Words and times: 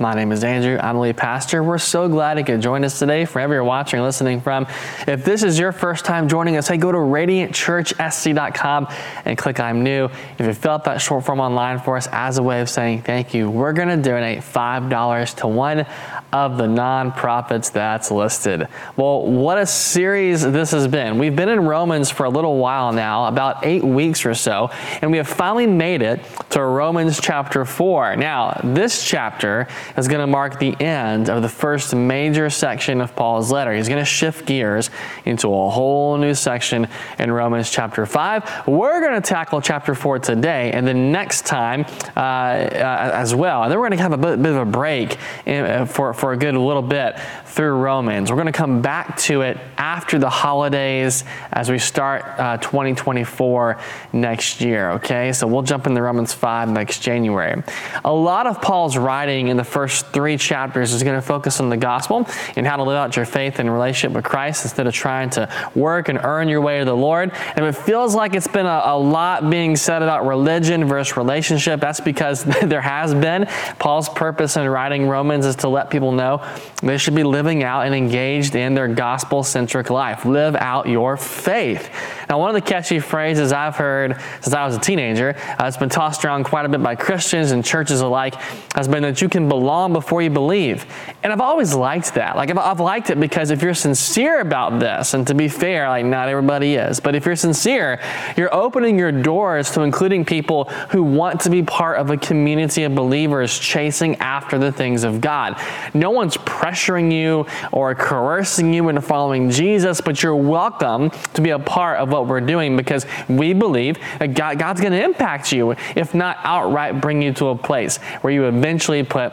My 0.00 0.12
name 0.12 0.32
is 0.32 0.42
Andrew. 0.42 0.76
I'm 0.76 0.98
lead 0.98 1.16
pastor. 1.16 1.62
We're 1.62 1.78
so 1.78 2.08
glad 2.08 2.36
you 2.36 2.44
could 2.44 2.60
join 2.60 2.84
us 2.84 2.98
today, 2.98 3.26
wherever 3.26 3.54
you're 3.54 3.62
watching 3.62 4.00
or 4.00 4.02
listening 4.02 4.40
from. 4.40 4.66
If 5.06 5.24
this 5.24 5.44
is 5.44 5.56
your 5.56 5.70
first 5.70 6.04
time 6.04 6.26
joining 6.28 6.56
us, 6.56 6.66
hey, 6.66 6.78
go 6.78 6.90
to 6.90 6.98
radiantchurchsc.com 6.98 8.88
and 9.24 9.38
click 9.38 9.60
I'm 9.60 9.84
new. 9.84 10.06
If 10.38 10.46
you 10.46 10.52
fill 10.52 10.72
out 10.72 10.84
that 10.84 11.00
short 11.00 11.24
form 11.24 11.38
online 11.38 11.78
for 11.78 11.96
us 11.96 12.08
as 12.10 12.38
a 12.38 12.42
way 12.42 12.60
of 12.60 12.68
saying 12.68 13.02
thank 13.02 13.34
you, 13.34 13.48
we're 13.48 13.72
going 13.72 13.88
to 13.88 13.96
donate 13.96 14.40
$5 14.40 15.34
to 15.36 15.46
one 15.46 15.86
of 16.32 16.58
the 16.58 16.66
nonprofits 16.66 17.70
that's 17.70 18.10
listed. 18.10 18.66
Well, 18.96 19.24
what 19.24 19.58
a 19.58 19.66
series 19.66 20.42
this 20.42 20.72
has 20.72 20.88
been. 20.88 21.18
We've 21.18 21.36
been 21.36 21.48
in 21.48 21.64
Romans 21.64 22.10
for 22.10 22.24
a 22.24 22.30
little 22.30 22.58
while 22.58 22.92
now, 22.92 23.26
about 23.26 23.64
eight 23.64 23.84
weeks 23.84 24.26
or 24.26 24.34
so, 24.34 24.70
and 25.00 25.12
we 25.12 25.18
have 25.18 25.28
finally 25.28 25.68
made 25.68 26.02
it 26.02 26.20
to 26.50 26.64
Romans 26.64 27.20
chapter 27.20 27.64
4. 27.64 28.16
Now, 28.16 28.60
this 28.64 29.04
chapter 29.04 29.68
is 29.96 30.08
going 30.08 30.20
to 30.20 30.26
mark 30.26 30.58
the 30.58 30.80
end 30.80 31.28
of 31.28 31.42
the 31.42 31.48
first 31.48 31.94
major 31.94 32.50
section 32.50 33.00
of 33.00 33.14
Paul's 33.16 33.50
letter. 33.52 33.74
He's 33.74 33.88
going 33.88 34.00
to 34.00 34.04
shift 34.04 34.46
gears 34.46 34.90
into 35.24 35.48
a 35.48 35.70
whole 35.70 36.16
new 36.18 36.34
section 36.34 36.88
in 37.18 37.30
Romans 37.30 37.70
chapter 37.70 38.06
5. 38.06 38.66
We're 38.66 39.00
going 39.00 39.20
to 39.20 39.26
tackle 39.26 39.60
chapter 39.60 39.94
4 39.94 40.18
today 40.18 40.72
and 40.72 40.86
then 40.86 41.12
next 41.12 41.46
time 41.46 41.84
uh, 42.16 42.20
uh, 42.20 43.10
as 43.14 43.34
well. 43.34 43.62
And 43.62 43.72
then 43.72 43.78
we're 43.78 43.88
going 43.88 43.98
to 43.98 44.02
have 44.02 44.12
a 44.12 44.18
bit, 44.18 44.42
bit 44.42 44.52
of 44.52 44.68
a 44.68 44.70
break 44.70 45.18
in, 45.46 45.64
uh, 45.64 45.86
for, 45.86 46.12
for 46.12 46.32
a 46.32 46.36
good 46.36 46.54
little 46.54 46.82
bit 46.82 47.18
through 47.46 47.76
Romans. 47.76 48.30
We're 48.30 48.36
going 48.36 48.46
to 48.46 48.52
come 48.52 48.82
back 48.82 49.16
to 49.18 49.42
it 49.42 49.58
after 49.78 50.18
the 50.18 50.28
holidays 50.28 51.24
as 51.52 51.70
we 51.70 51.78
start 51.78 52.24
uh, 52.38 52.56
2024 52.58 53.78
next 54.12 54.60
year, 54.60 54.90
okay? 54.92 55.32
So 55.32 55.46
we'll 55.46 55.62
jump 55.62 55.86
into 55.86 56.02
Romans 56.02 56.32
5 56.32 56.70
next 56.70 57.00
January. 57.00 57.62
A 58.04 58.12
lot 58.12 58.46
of 58.46 58.60
Paul's 58.60 58.96
writing 58.96 59.48
in 59.48 59.56
the 59.56 59.64
first 59.74 60.06
three 60.06 60.38
chapters 60.38 60.92
is 60.92 61.02
going 61.02 61.20
to 61.20 61.26
focus 61.26 61.58
on 61.58 61.68
the 61.68 61.76
gospel 61.76 62.24
and 62.54 62.64
how 62.64 62.76
to 62.76 62.84
live 62.84 62.96
out 62.96 63.16
your 63.16 63.26
faith 63.26 63.58
and 63.58 63.72
relationship 63.72 64.14
with 64.14 64.24
Christ 64.24 64.64
instead 64.64 64.86
of 64.86 64.94
trying 64.94 65.30
to 65.30 65.48
work 65.74 66.08
and 66.08 66.20
earn 66.22 66.48
your 66.48 66.60
way 66.60 66.78
to 66.78 66.84
the 66.84 66.94
Lord. 66.94 67.32
And 67.56 67.66
it 67.66 67.72
feels 67.72 68.14
like 68.14 68.36
it's 68.36 68.46
been 68.46 68.66
a, 68.66 68.82
a 68.84 68.96
lot 68.96 69.50
being 69.50 69.74
said 69.74 70.00
about 70.00 70.28
religion 70.28 70.84
versus 70.84 71.16
relationship, 71.16 71.80
that's 71.80 71.98
because 71.98 72.44
there 72.62 72.80
has 72.80 73.14
been. 73.14 73.46
Paul's 73.80 74.08
purpose 74.08 74.56
in 74.56 74.68
writing 74.68 75.08
Romans 75.08 75.44
is 75.44 75.56
to 75.56 75.68
let 75.68 75.90
people 75.90 76.12
know 76.12 76.40
they 76.80 76.96
should 76.96 77.16
be 77.16 77.24
living 77.24 77.64
out 77.64 77.84
and 77.84 77.96
engaged 77.96 78.54
in 78.54 78.74
their 78.74 78.86
gospel 78.86 79.42
centric 79.42 79.90
life. 79.90 80.24
Live 80.24 80.54
out 80.54 80.88
your 80.88 81.16
faith. 81.16 81.90
Now, 82.30 82.38
one 82.38 82.48
of 82.48 82.54
the 82.54 82.60
catchy 82.60 83.00
phrases 83.00 83.52
I've 83.52 83.74
heard 83.74 84.20
since 84.40 84.54
I 84.54 84.64
was 84.64 84.76
a 84.76 84.80
teenager, 84.80 85.34
uh, 85.58 85.64
it's 85.66 85.76
been 85.76 85.88
tossed 85.88 86.24
around 86.24 86.44
quite 86.44 86.64
a 86.64 86.68
bit 86.68 86.80
by 86.80 86.94
Christians 86.94 87.50
and 87.50 87.64
churches 87.64 88.02
alike, 88.02 88.36
has 88.76 88.86
been 88.86 89.02
that 89.02 89.20
you 89.20 89.28
can 89.28 89.48
belong 89.64 89.94
before 89.94 90.20
you 90.20 90.28
believe. 90.28 90.84
And 91.22 91.32
I've 91.32 91.40
always 91.40 91.74
liked 91.74 92.12
that. 92.16 92.36
Like, 92.36 92.54
I've 92.54 92.80
liked 92.80 93.08
it 93.08 93.18
because 93.18 93.50
if 93.50 93.62
you're 93.62 93.72
sincere 93.72 94.40
about 94.40 94.78
this, 94.78 95.14
and 95.14 95.26
to 95.26 95.34
be 95.34 95.48
fair, 95.48 95.88
like, 95.88 96.04
not 96.04 96.28
everybody 96.28 96.74
is, 96.74 97.00
but 97.00 97.14
if 97.14 97.24
you're 97.24 97.34
sincere, 97.34 97.98
you're 98.36 98.54
opening 98.54 98.98
your 98.98 99.10
doors 99.10 99.70
to 99.70 99.80
including 99.80 100.26
people 100.26 100.64
who 100.90 101.02
want 101.02 101.40
to 101.40 101.48
be 101.48 101.62
part 101.62 101.98
of 101.98 102.10
a 102.10 102.18
community 102.18 102.82
of 102.82 102.94
believers 102.94 103.58
chasing 103.58 104.16
after 104.16 104.58
the 104.58 104.70
things 104.70 105.02
of 105.02 105.22
God. 105.22 105.58
No 105.94 106.10
one's 106.10 106.36
pressuring 106.36 107.10
you 107.10 107.46
or 107.72 107.94
coercing 107.94 108.74
you 108.74 108.90
into 108.90 109.00
following 109.00 109.48
Jesus, 109.50 110.02
but 110.02 110.22
you're 110.22 110.36
welcome 110.36 111.08
to 111.32 111.40
be 111.40 111.50
a 111.50 111.58
part 111.58 112.00
of 112.00 112.10
what 112.10 112.26
we're 112.26 112.42
doing 112.42 112.76
because 112.76 113.06
we 113.30 113.54
believe 113.54 113.96
that 114.18 114.34
God, 114.34 114.58
God's 114.58 114.82
going 114.82 114.92
to 114.92 115.02
impact 115.02 115.52
you, 115.52 115.74
if 115.96 116.12
not 116.12 116.36
outright 116.44 117.00
bring 117.00 117.22
you 117.22 117.32
to 117.32 117.46
a 117.46 117.56
place 117.56 117.96
where 118.20 118.30
you 118.30 118.44
eventually 118.44 119.02
put 119.02 119.32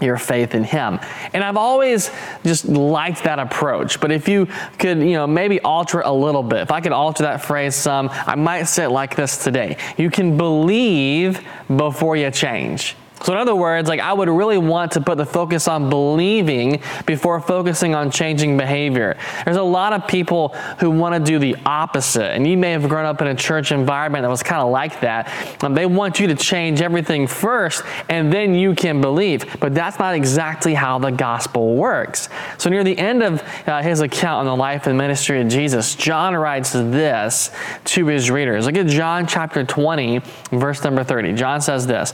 your 0.00 0.18
faith 0.18 0.54
in 0.54 0.64
him. 0.64 0.98
And 1.32 1.42
I've 1.42 1.56
always 1.56 2.10
just 2.44 2.66
liked 2.66 3.24
that 3.24 3.38
approach. 3.38 4.00
But 4.00 4.12
if 4.12 4.28
you 4.28 4.46
could, 4.78 4.98
you 4.98 5.12
know, 5.12 5.26
maybe 5.26 5.60
alter 5.60 6.00
it 6.00 6.06
a 6.06 6.12
little 6.12 6.42
bit, 6.42 6.60
if 6.60 6.70
I 6.70 6.80
could 6.80 6.92
alter 6.92 7.22
that 7.24 7.44
phrase 7.44 7.74
some, 7.74 8.10
I 8.12 8.34
might 8.34 8.64
say 8.64 8.84
it 8.84 8.90
like 8.90 9.16
this 9.16 9.42
today. 9.42 9.76
You 9.96 10.10
can 10.10 10.36
believe 10.36 11.40
before 11.74 12.16
you 12.16 12.30
change. 12.30 12.94
So, 13.22 13.32
in 13.32 13.38
other 13.38 13.54
words, 13.54 13.88
like 13.88 14.00
I 14.00 14.12
would 14.12 14.28
really 14.28 14.58
want 14.58 14.92
to 14.92 15.00
put 15.00 15.16
the 15.16 15.24
focus 15.24 15.68
on 15.68 15.88
believing 15.88 16.82
before 17.06 17.40
focusing 17.40 17.94
on 17.94 18.10
changing 18.10 18.56
behavior. 18.56 19.16
There's 19.44 19.56
a 19.56 19.62
lot 19.62 19.92
of 19.92 20.06
people 20.06 20.50
who 20.78 20.90
want 20.90 21.14
to 21.14 21.20
do 21.20 21.38
the 21.38 21.56
opposite, 21.64 22.32
and 22.32 22.46
you 22.46 22.58
may 22.58 22.72
have 22.72 22.88
grown 22.88 23.06
up 23.06 23.22
in 23.22 23.28
a 23.28 23.34
church 23.34 23.72
environment 23.72 24.22
that 24.22 24.28
was 24.28 24.42
kind 24.42 24.60
of 24.60 24.70
like 24.70 25.00
that. 25.00 25.32
Um, 25.64 25.74
they 25.74 25.86
want 25.86 26.20
you 26.20 26.26
to 26.26 26.34
change 26.34 26.82
everything 26.82 27.26
first, 27.26 27.82
and 28.10 28.30
then 28.32 28.54
you 28.54 28.74
can 28.74 29.00
believe. 29.00 29.58
But 29.60 29.74
that's 29.74 29.98
not 29.98 30.14
exactly 30.14 30.74
how 30.74 30.98
the 30.98 31.10
gospel 31.10 31.74
works. 31.74 32.28
So, 32.58 32.68
near 32.68 32.84
the 32.84 32.98
end 32.98 33.22
of 33.22 33.42
uh, 33.66 33.82
his 33.82 34.02
account 34.02 34.40
on 34.40 34.46
the 34.46 34.56
life 34.56 34.86
and 34.86 34.96
ministry 34.98 35.40
of 35.40 35.48
Jesus, 35.48 35.94
John 35.94 36.36
writes 36.36 36.72
this 36.72 37.50
to 37.86 38.06
his 38.06 38.30
readers. 38.30 38.66
Look 38.66 38.76
at 38.76 38.86
John 38.86 39.26
chapter 39.26 39.64
20, 39.64 40.20
verse 40.52 40.84
number 40.84 41.02
30. 41.02 41.32
John 41.32 41.62
says 41.62 41.86
this. 41.86 42.12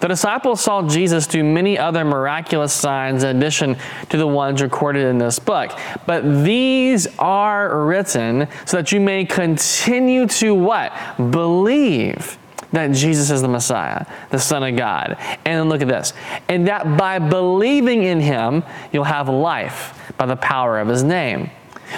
The 0.00 0.08
disciples 0.08 0.62
saw 0.62 0.86
Jesus 0.88 1.26
do 1.26 1.44
many 1.44 1.78
other 1.78 2.04
miraculous 2.04 2.72
signs 2.72 3.22
in 3.22 3.36
addition 3.36 3.76
to 4.08 4.16
the 4.16 4.26
ones 4.26 4.62
recorded 4.62 5.06
in 5.06 5.18
this 5.18 5.38
book. 5.38 5.78
But 6.06 6.42
these 6.42 7.06
are 7.18 7.84
written 7.84 8.48
so 8.64 8.78
that 8.78 8.92
you 8.92 9.00
may 9.00 9.26
continue 9.26 10.26
to 10.26 10.54
what? 10.54 10.92
Believe 11.30 12.38
that 12.72 12.92
Jesus 12.92 13.30
is 13.30 13.42
the 13.42 13.48
Messiah, 13.48 14.06
the 14.30 14.38
Son 14.38 14.62
of 14.62 14.76
God. 14.76 15.18
And 15.44 15.68
look 15.68 15.82
at 15.82 15.88
this. 15.88 16.12
And 16.48 16.66
that 16.68 16.96
by 16.96 17.18
believing 17.18 18.04
in 18.04 18.20
him, 18.20 18.62
you'll 18.92 19.04
have 19.04 19.28
life 19.28 20.12
by 20.16 20.26
the 20.26 20.36
power 20.36 20.78
of 20.78 20.88
his 20.88 21.02
name. 21.02 21.50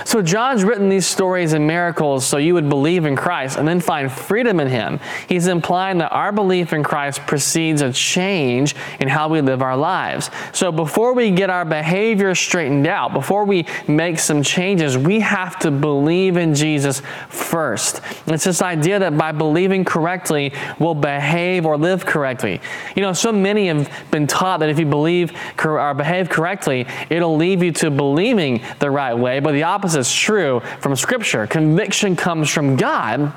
So 0.05 0.23
John's 0.23 0.65
written 0.65 0.89
these 0.89 1.07
stories 1.07 1.53
and 1.53 1.67
miracles 1.67 2.27
so 2.27 2.39
you 2.39 2.55
would 2.55 2.69
believe 2.69 3.05
in 3.05 3.15
Christ 3.15 3.59
and 3.59 3.69
then 3.69 3.81
find 3.81 4.11
freedom 4.11 4.59
in 4.59 4.69
him. 4.69 5.01
He's 5.29 5.47
implying 5.47 5.99
that 5.99 6.11
our 6.11 6.33
belief 6.33 6.73
in 6.73 6.83
Christ 6.83 7.21
precedes 7.27 7.83
a 7.83 7.93
change 7.93 8.75
in 9.01 9.09
how 9.09 9.29
we 9.29 9.41
live 9.41 9.63
our 9.63 9.77
lives. 9.77 10.31
So 10.53 10.73
before 10.73 11.13
we 11.15 11.31
get 11.31 11.51
our 11.51 11.65
behavior 11.65 12.35
straightened 12.35 12.87
out, 12.87 13.13
before 13.13 13.45
we 13.45 13.67
make 13.87 14.19
some 14.19 14.43
changes, 14.43 14.97
we 14.97 15.21
have 15.21 15.59
to 15.61 15.71
believe 15.71 16.37
in 16.37 16.55
Jesus 16.55 17.03
first. 17.29 18.01
It's 18.27 18.45
this 18.45 18.63
idea 18.63 18.99
that 18.99 19.17
by 19.17 19.33
believing 19.33 19.85
correctly, 19.85 20.53
we'll 20.79 20.95
behave 20.95 21.67
or 21.67 21.77
live 21.77 22.07
correctly. 22.07 22.61
You 22.97 23.03
know, 23.03 23.13
so 23.13 23.31
many 23.31 23.69
have 23.69 23.91
been 24.11 24.27
taught 24.27 24.61
that 24.61 24.69
if 24.69 24.79
you 24.79 24.87
believe 24.87 25.33
or 25.65 25.95
behave 25.95 26.29
correctly, 26.29 26.87
it'll 27.11 27.37
lead 27.37 27.61
you 27.63 27.73
to 27.73 27.91
believing 27.91 28.63
the 28.79 28.91
right 28.91 29.15
way, 29.15 29.39
but 29.41 29.53
the 29.53 29.63
opposite 29.63 29.82
opposite 29.83 29.99
is 29.99 30.15
true 30.15 30.61
from 30.79 30.95
Scripture. 30.95 31.45
Conviction 31.49 32.15
comes 32.15 32.49
from 32.49 32.77
God, 32.77 33.33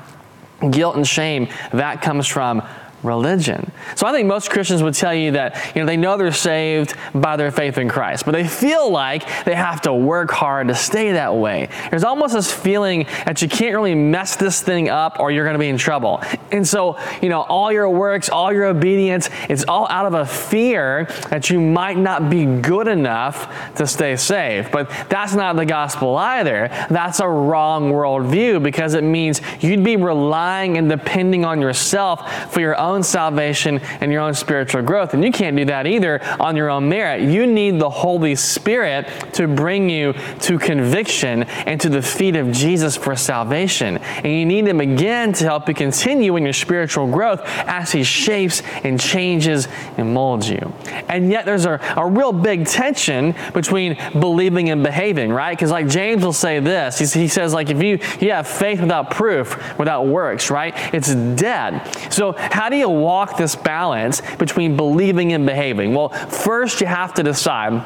guilt 0.70 0.94
and 0.94 1.04
shame, 1.04 1.48
that 1.72 2.02
comes 2.02 2.28
from 2.28 2.62
religion. 3.06 3.70
So 3.94 4.06
I 4.06 4.12
think 4.12 4.26
most 4.26 4.50
Christians 4.50 4.82
would 4.82 4.94
tell 4.94 5.14
you 5.14 5.32
that 5.32 5.74
you 5.74 5.82
know 5.82 5.86
they 5.86 5.96
know 5.96 6.16
they're 6.16 6.32
saved 6.32 6.94
by 7.14 7.36
their 7.36 7.50
faith 7.50 7.78
in 7.78 7.88
Christ, 7.88 8.24
but 8.24 8.32
they 8.32 8.46
feel 8.46 8.90
like 8.90 9.44
they 9.44 9.54
have 9.54 9.80
to 9.82 9.94
work 9.94 10.30
hard 10.30 10.68
to 10.68 10.74
stay 10.74 11.12
that 11.12 11.34
way. 11.34 11.68
There's 11.90 12.04
almost 12.04 12.34
this 12.34 12.52
feeling 12.52 13.04
that 13.24 13.42
you 13.42 13.48
can't 13.48 13.74
really 13.74 13.94
mess 13.94 14.36
this 14.36 14.60
thing 14.60 14.88
up 14.88 15.18
or 15.20 15.30
you're 15.30 15.44
going 15.44 15.54
to 15.54 15.58
be 15.58 15.68
in 15.68 15.78
trouble. 15.78 16.22
And 16.52 16.66
so, 16.66 16.98
you 17.22 17.28
know, 17.28 17.42
all 17.42 17.72
your 17.72 17.88
works, 17.88 18.28
all 18.28 18.52
your 18.52 18.64
obedience, 18.64 19.30
it's 19.48 19.64
all 19.66 19.86
out 19.88 20.06
of 20.06 20.14
a 20.14 20.26
fear 20.26 21.06
that 21.30 21.50
you 21.50 21.60
might 21.60 21.96
not 21.96 22.30
be 22.30 22.44
good 22.44 22.88
enough 22.88 23.74
to 23.76 23.86
stay 23.86 24.16
saved. 24.16 24.70
But 24.70 24.90
that's 25.08 25.34
not 25.34 25.56
the 25.56 25.66
gospel 25.66 26.16
either. 26.16 26.68
That's 26.90 27.20
a 27.20 27.28
wrong 27.28 27.92
worldview 27.92 28.62
because 28.62 28.94
it 28.94 29.04
means 29.04 29.40
you'd 29.60 29.84
be 29.84 29.96
relying 29.96 30.78
and 30.78 30.88
depending 30.88 31.44
on 31.44 31.60
yourself 31.60 32.52
for 32.52 32.60
your 32.60 32.76
own 32.76 32.95
own 32.96 33.02
salvation 33.02 33.78
and 34.00 34.10
your 34.10 34.22
own 34.22 34.34
spiritual 34.34 34.82
growth. 34.82 35.12
And 35.14 35.22
you 35.22 35.30
can't 35.30 35.56
do 35.56 35.66
that 35.66 35.86
either 35.86 36.22
on 36.40 36.56
your 36.56 36.70
own 36.70 36.88
merit. 36.88 37.22
You 37.22 37.46
need 37.46 37.78
the 37.78 37.90
Holy 37.90 38.34
Spirit 38.34 39.06
to 39.34 39.46
bring 39.46 39.90
you 39.90 40.14
to 40.40 40.58
conviction 40.58 41.42
and 41.42 41.80
to 41.80 41.88
the 41.88 42.02
feet 42.02 42.36
of 42.36 42.50
Jesus 42.50 42.96
for 42.96 43.14
salvation. 43.14 43.98
And 43.98 44.32
you 44.32 44.46
need 44.46 44.66
Him 44.66 44.80
again 44.80 45.32
to 45.34 45.44
help 45.44 45.68
you 45.68 45.74
continue 45.74 46.34
in 46.36 46.42
your 46.42 46.54
spiritual 46.54 47.06
growth 47.06 47.42
as 47.44 47.92
He 47.92 48.02
shapes 48.02 48.62
and 48.82 48.98
changes 48.98 49.68
and 49.98 50.14
molds 50.14 50.48
you. 50.48 50.72
And 51.08 51.30
yet 51.30 51.44
there's 51.44 51.66
a, 51.66 51.78
a 51.96 52.06
real 52.06 52.32
big 52.32 52.66
tension 52.66 53.34
between 53.52 53.96
believing 54.18 54.70
and 54.70 54.82
behaving, 54.82 55.32
right? 55.32 55.56
Because 55.56 55.70
like 55.70 55.88
James 55.88 56.24
will 56.24 56.32
say 56.32 56.60
this, 56.60 56.98
he, 56.98 57.20
he 57.20 57.28
says 57.28 57.52
like 57.52 57.68
if 57.68 57.82
you, 57.82 57.98
you 58.20 58.32
have 58.32 58.48
faith 58.48 58.80
without 58.80 59.10
proof, 59.10 59.78
without 59.78 60.06
works, 60.06 60.50
right? 60.50 60.72
It's 60.94 61.14
dead. 61.14 61.82
So 62.10 62.32
how 62.32 62.68
do 62.70 62.75
do 62.76 62.80
you 62.80 62.88
walk 62.88 63.38
this 63.38 63.56
balance 63.56 64.20
between 64.36 64.76
believing 64.76 65.32
and 65.32 65.46
behaving? 65.46 65.94
Well, 65.94 66.10
first 66.10 66.80
you 66.80 66.86
have 66.86 67.14
to 67.14 67.22
decide 67.22 67.82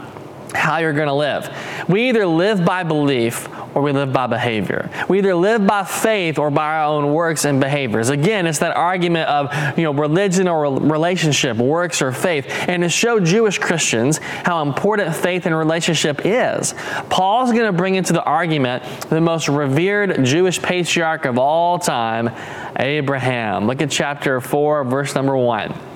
how 0.53 0.79
you're 0.79 0.93
going 0.93 1.09
to 1.09 1.15
live. 1.15 1.49
We 1.89 2.09
either 2.09 2.27
live 2.27 2.65
by 2.65 2.83
belief 2.83 3.49
or 3.75 3.83
we 3.83 3.93
live 3.93 4.13
by 4.13 4.27
behavior. 4.27 4.91
We 5.09 5.19
either 5.19 5.35
live 5.35 5.67
by 5.67 5.85
faith 5.85 6.39
or 6.39 6.51
by 6.51 6.77
our 6.77 6.85
own 6.85 7.13
works 7.13 7.45
and 7.45 7.61
behaviors. 7.61 8.09
Again, 8.09 8.47
it's 8.47 8.59
that 8.59 8.77
argument 8.77 9.29
of, 9.29 9.79
you 9.79 9.85
know, 9.85 9.93
religion 9.93 10.49
or 10.49 10.63
relationship, 10.81 11.57
works 11.57 12.03
or 12.03 12.13
faith. 12.13 12.47
And 12.69 12.83
to 12.83 12.89
show 12.89 13.21
Jewish 13.21 13.59
Christians 13.59 14.19
how 14.19 14.63
important 14.63 15.15
faith 15.15 15.47
and 15.47 15.57
relationship 15.57 16.23
is, 16.25 16.75
Paul's 17.09 17.53
going 17.53 17.67
to 17.67 17.73
bring 17.73 17.95
into 17.95 18.13
the 18.13 18.25
argument 18.25 18.83
the 19.09 19.21
most 19.21 19.49
revered 19.49 20.25
Jewish 20.25 20.61
patriarch 20.61 21.25
of 21.25 21.39
all 21.39 21.79
time, 21.79 22.31
Abraham. 22.77 23.67
Look 23.67 23.83
at 23.83 23.91
chapter 23.91 24.41
4, 24.41 24.85
verse 24.85 25.15
number 25.15 25.37
1. 25.37 25.90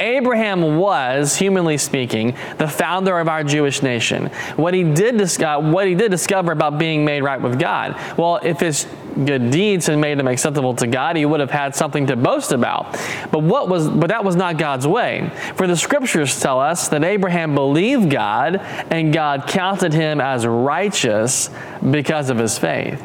Abraham 0.00 0.78
was, 0.78 1.36
humanly 1.36 1.78
speaking, 1.78 2.36
the 2.58 2.68
founder 2.68 3.18
of 3.18 3.28
our 3.28 3.44
Jewish 3.44 3.82
nation. 3.82 4.26
What 4.56 4.74
he 4.74 4.82
did, 4.82 5.20
what 5.40 5.86
he 5.86 5.94
did 5.94 6.10
discover 6.10 6.52
about 6.52 6.78
being 6.78 7.04
made 7.04 7.22
right 7.22 7.40
with 7.40 7.58
God, 7.58 7.98
well, 8.18 8.40
if 8.42 8.60
his 8.60 8.86
good 9.24 9.50
deeds 9.50 9.86
had 9.86 9.98
made 9.98 10.18
him 10.18 10.26
acceptable 10.26 10.74
to 10.74 10.86
God, 10.86 11.16
he 11.16 11.24
would 11.24 11.40
have 11.40 11.50
had 11.50 11.74
something 11.74 12.06
to 12.06 12.16
boast 12.16 12.52
about. 12.52 12.92
But 13.30 13.42
what 13.42 13.68
was 13.68 13.88
but 13.88 14.08
that 14.08 14.24
was 14.24 14.36
not 14.36 14.58
God's 14.58 14.86
way. 14.86 15.30
For 15.56 15.66
the 15.66 15.76
scriptures 15.76 16.40
tell 16.40 16.60
us 16.60 16.88
that 16.88 17.04
Abraham 17.04 17.54
believed 17.54 18.10
God 18.10 18.56
and 18.90 19.12
God 19.12 19.46
counted 19.46 19.94
him 19.94 20.20
as 20.20 20.46
righteous 20.46 21.50
because 21.90 22.30
of 22.30 22.38
his 22.38 22.58
faith. 22.58 23.02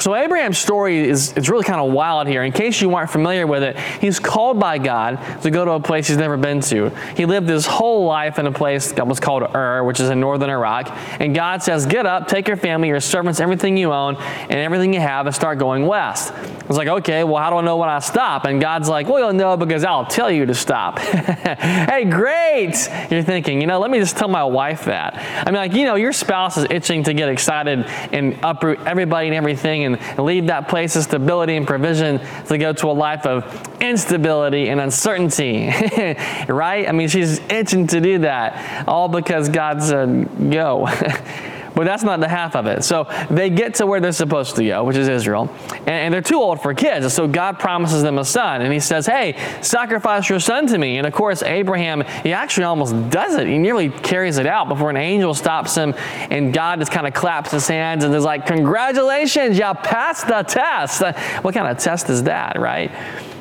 So 0.00 0.14
Abraham's 0.14 0.56
story 0.56 1.06
is 1.06 1.34
it's 1.36 1.50
really 1.50 1.64
kind 1.64 1.78
of 1.78 1.92
wild 1.92 2.26
here. 2.26 2.42
In 2.42 2.52
case 2.52 2.80
you 2.80 2.94
aren't 2.94 3.10
familiar 3.10 3.46
with 3.46 3.62
it, 3.62 3.78
he's 4.00 4.18
called 4.18 4.58
by 4.58 4.78
God 4.78 5.18
to 5.42 5.50
go 5.50 5.62
to 5.66 5.72
a 5.72 5.80
place 5.80 6.08
he's 6.08 6.16
never 6.16 6.38
been 6.38 6.60
to. 6.62 6.88
He 7.16 7.26
lived 7.26 7.50
his 7.50 7.66
whole 7.66 8.06
life 8.06 8.38
in 8.38 8.46
a 8.46 8.52
place 8.52 8.92
that 8.92 9.06
was 9.06 9.20
called 9.20 9.42
Ur, 9.54 9.84
which 9.84 10.00
is 10.00 10.08
in 10.08 10.18
northern 10.18 10.48
Iraq. 10.48 10.88
And 11.20 11.34
God 11.34 11.62
says, 11.62 11.84
"Get 11.84 12.06
up, 12.06 12.28
take 12.28 12.48
your 12.48 12.56
family, 12.56 12.88
your 12.88 13.00
servants, 13.00 13.40
everything 13.40 13.76
you 13.76 13.92
own, 13.92 14.16
and 14.16 14.54
everything 14.54 14.94
you 14.94 15.00
have, 15.00 15.26
and 15.26 15.34
start 15.34 15.58
going 15.58 15.86
west." 15.86 16.32
It's 16.70 16.78
like, 16.78 16.86
okay, 16.86 17.24
well, 17.24 17.42
how 17.42 17.50
do 17.50 17.56
I 17.56 17.62
know 17.62 17.78
when 17.78 17.88
I 17.88 17.98
stop? 17.98 18.44
And 18.44 18.60
God's 18.60 18.88
like, 18.88 19.08
well, 19.08 19.18
you'll 19.18 19.32
know 19.32 19.56
because 19.56 19.82
I'll 19.82 20.06
tell 20.06 20.30
you 20.30 20.46
to 20.46 20.54
stop. 20.54 20.98
hey, 21.00 22.04
great! 22.04 22.76
You're 23.10 23.24
thinking, 23.24 23.60
you 23.60 23.66
know, 23.66 23.80
let 23.80 23.90
me 23.90 23.98
just 23.98 24.16
tell 24.16 24.28
my 24.28 24.44
wife 24.44 24.84
that. 24.84 25.16
I 25.44 25.50
mean, 25.50 25.56
like, 25.56 25.72
you 25.72 25.84
know, 25.84 25.96
your 25.96 26.12
spouse 26.12 26.56
is 26.56 26.68
itching 26.70 27.02
to 27.02 27.12
get 27.12 27.28
excited 27.28 27.80
and 28.12 28.38
uproot 28.44 28.78
everybody 28.86 29.26
and 29.26 29.34
everything 29.34 29.82
and 29.82 29.89
leave 30.18 30.46
that 30.46 30.68
place 30.68 30.96
of 30.96 31.04
stability 31.04 31.56
and 31.56 31.66
provision 31.66 32.20
to 32.46 32.58
go 32.58 32.72
to 32.72 32.86
a 32.88 32.92
life 32.92 33.26
of 33.26 33.44
instability 33.80 34.68
and 34.68 34.80
uncertainty, 34.80 35.68
right? 36.48 36.88
I 36.88 36.92
mean, 36.92 37.08
she's 37.08 37.40
itching 37.48 37.86
to 37.88 38.00
do 38.00 38.18
that, 38.18 38.86
all 38.88 39.08
because 39.08 39.48
God 39.48 39.82
said, 39.82 40.08
uh, 40.08 40.24
go. 40.50 40.88
But 41.74 41.84
that's 41.84 42.02
not 42.02 42.20
the 42.20 42.28
half 42.28 42.56
of 42.56 42.66
it. 42.66 42.84
So 42.84 43.08
they 43.30 43.50
get 43.50 43.74
to 43.76 43.86
where 43.86 44.00
they're 44.00 44.12
supposed 44.12 44.56
to 44.56 44.64
go, 44.64 44.84
which 44.84 44.96
is 44.96 45.08
Israel. 45.08 45.54
And, 45.70 45.88
and, 45.88 46.14
they're 46.14 46.20
too 46.20 46.40
old 46.40 46.60
for 46.60 46.74
kids. 46.74 47.12
So 47.14 47.28
God 47.28 47.58
promises 47.58 48.02
them 48.02 48.18
a 48.18 48.24
son. 48.24 48.62
And 48.62 48.72
he 48.72 48.80
says, 48.80 49.06
Hey, 49.06 49.36
sacrifice 49.62 50.28
your 50.28 50.40
son 50.40 50.66
to 50.68 50.78
me. 50.78 50.98
And 50.98 51.06
of 51.06 51.12
course, 51.12 51.42
Abraham, 51.42 52.02
he 52.22 52.32
actually 52.32 52.64
almost 52.64 53.10
does 53.10 53.36
it. 53.36 53.46
He 53.46 53.58
nearly 53.58 53.90
carries 53.90 54.38
it 54.38 54.46
out 54.46 54.68
before 54.68 54.90
an 54.90 54.96
angel 54.96 55.34
stops 55.34 55.74
him. 55.74 55.94
And 56.30 56.52
God 56.52 56.80
just 56.80 56.92
kind 56.92 57.06
of 57.06 57.14
claps 57.14 57.52
his 57.52 57.66
hands 57.68 58.04
and 58.04 58.14
is 58.14 58.24
like, 58.24 58.46
Congratulations, 58.46 59.58
you 59.58 59.64
passed 59.74 60.26
the 60.26 60.42
test. 60.42 61.02
What 61.42 61.54
kind 61.54 61.68
of 61.68 61.78
test 61.78 62.10
is 62.10 62.24
that, 62.24 62.58
right? 62.58 62.90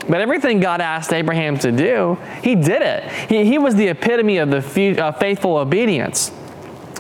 But 0.08 0.22
everything 0.22 0.60
God 0.60 0.82
asked 0.82 1.14
Abraham 1.14 1.58
to 1.60 1.72
do, 1.72 2.18
he 2.42 2.56
did 2.56 2.82
it. 2.82 3.04
He, 3.30 3.46
he 3.46 3.58
was 3.58 3.76
the 3.76 3.88
epitome 3.88 4.38
of 4.38 4.50
the 4.50 5.00
uh, 5.00 5.12
faithful 5.14 5.58
obedience 5.58 6.32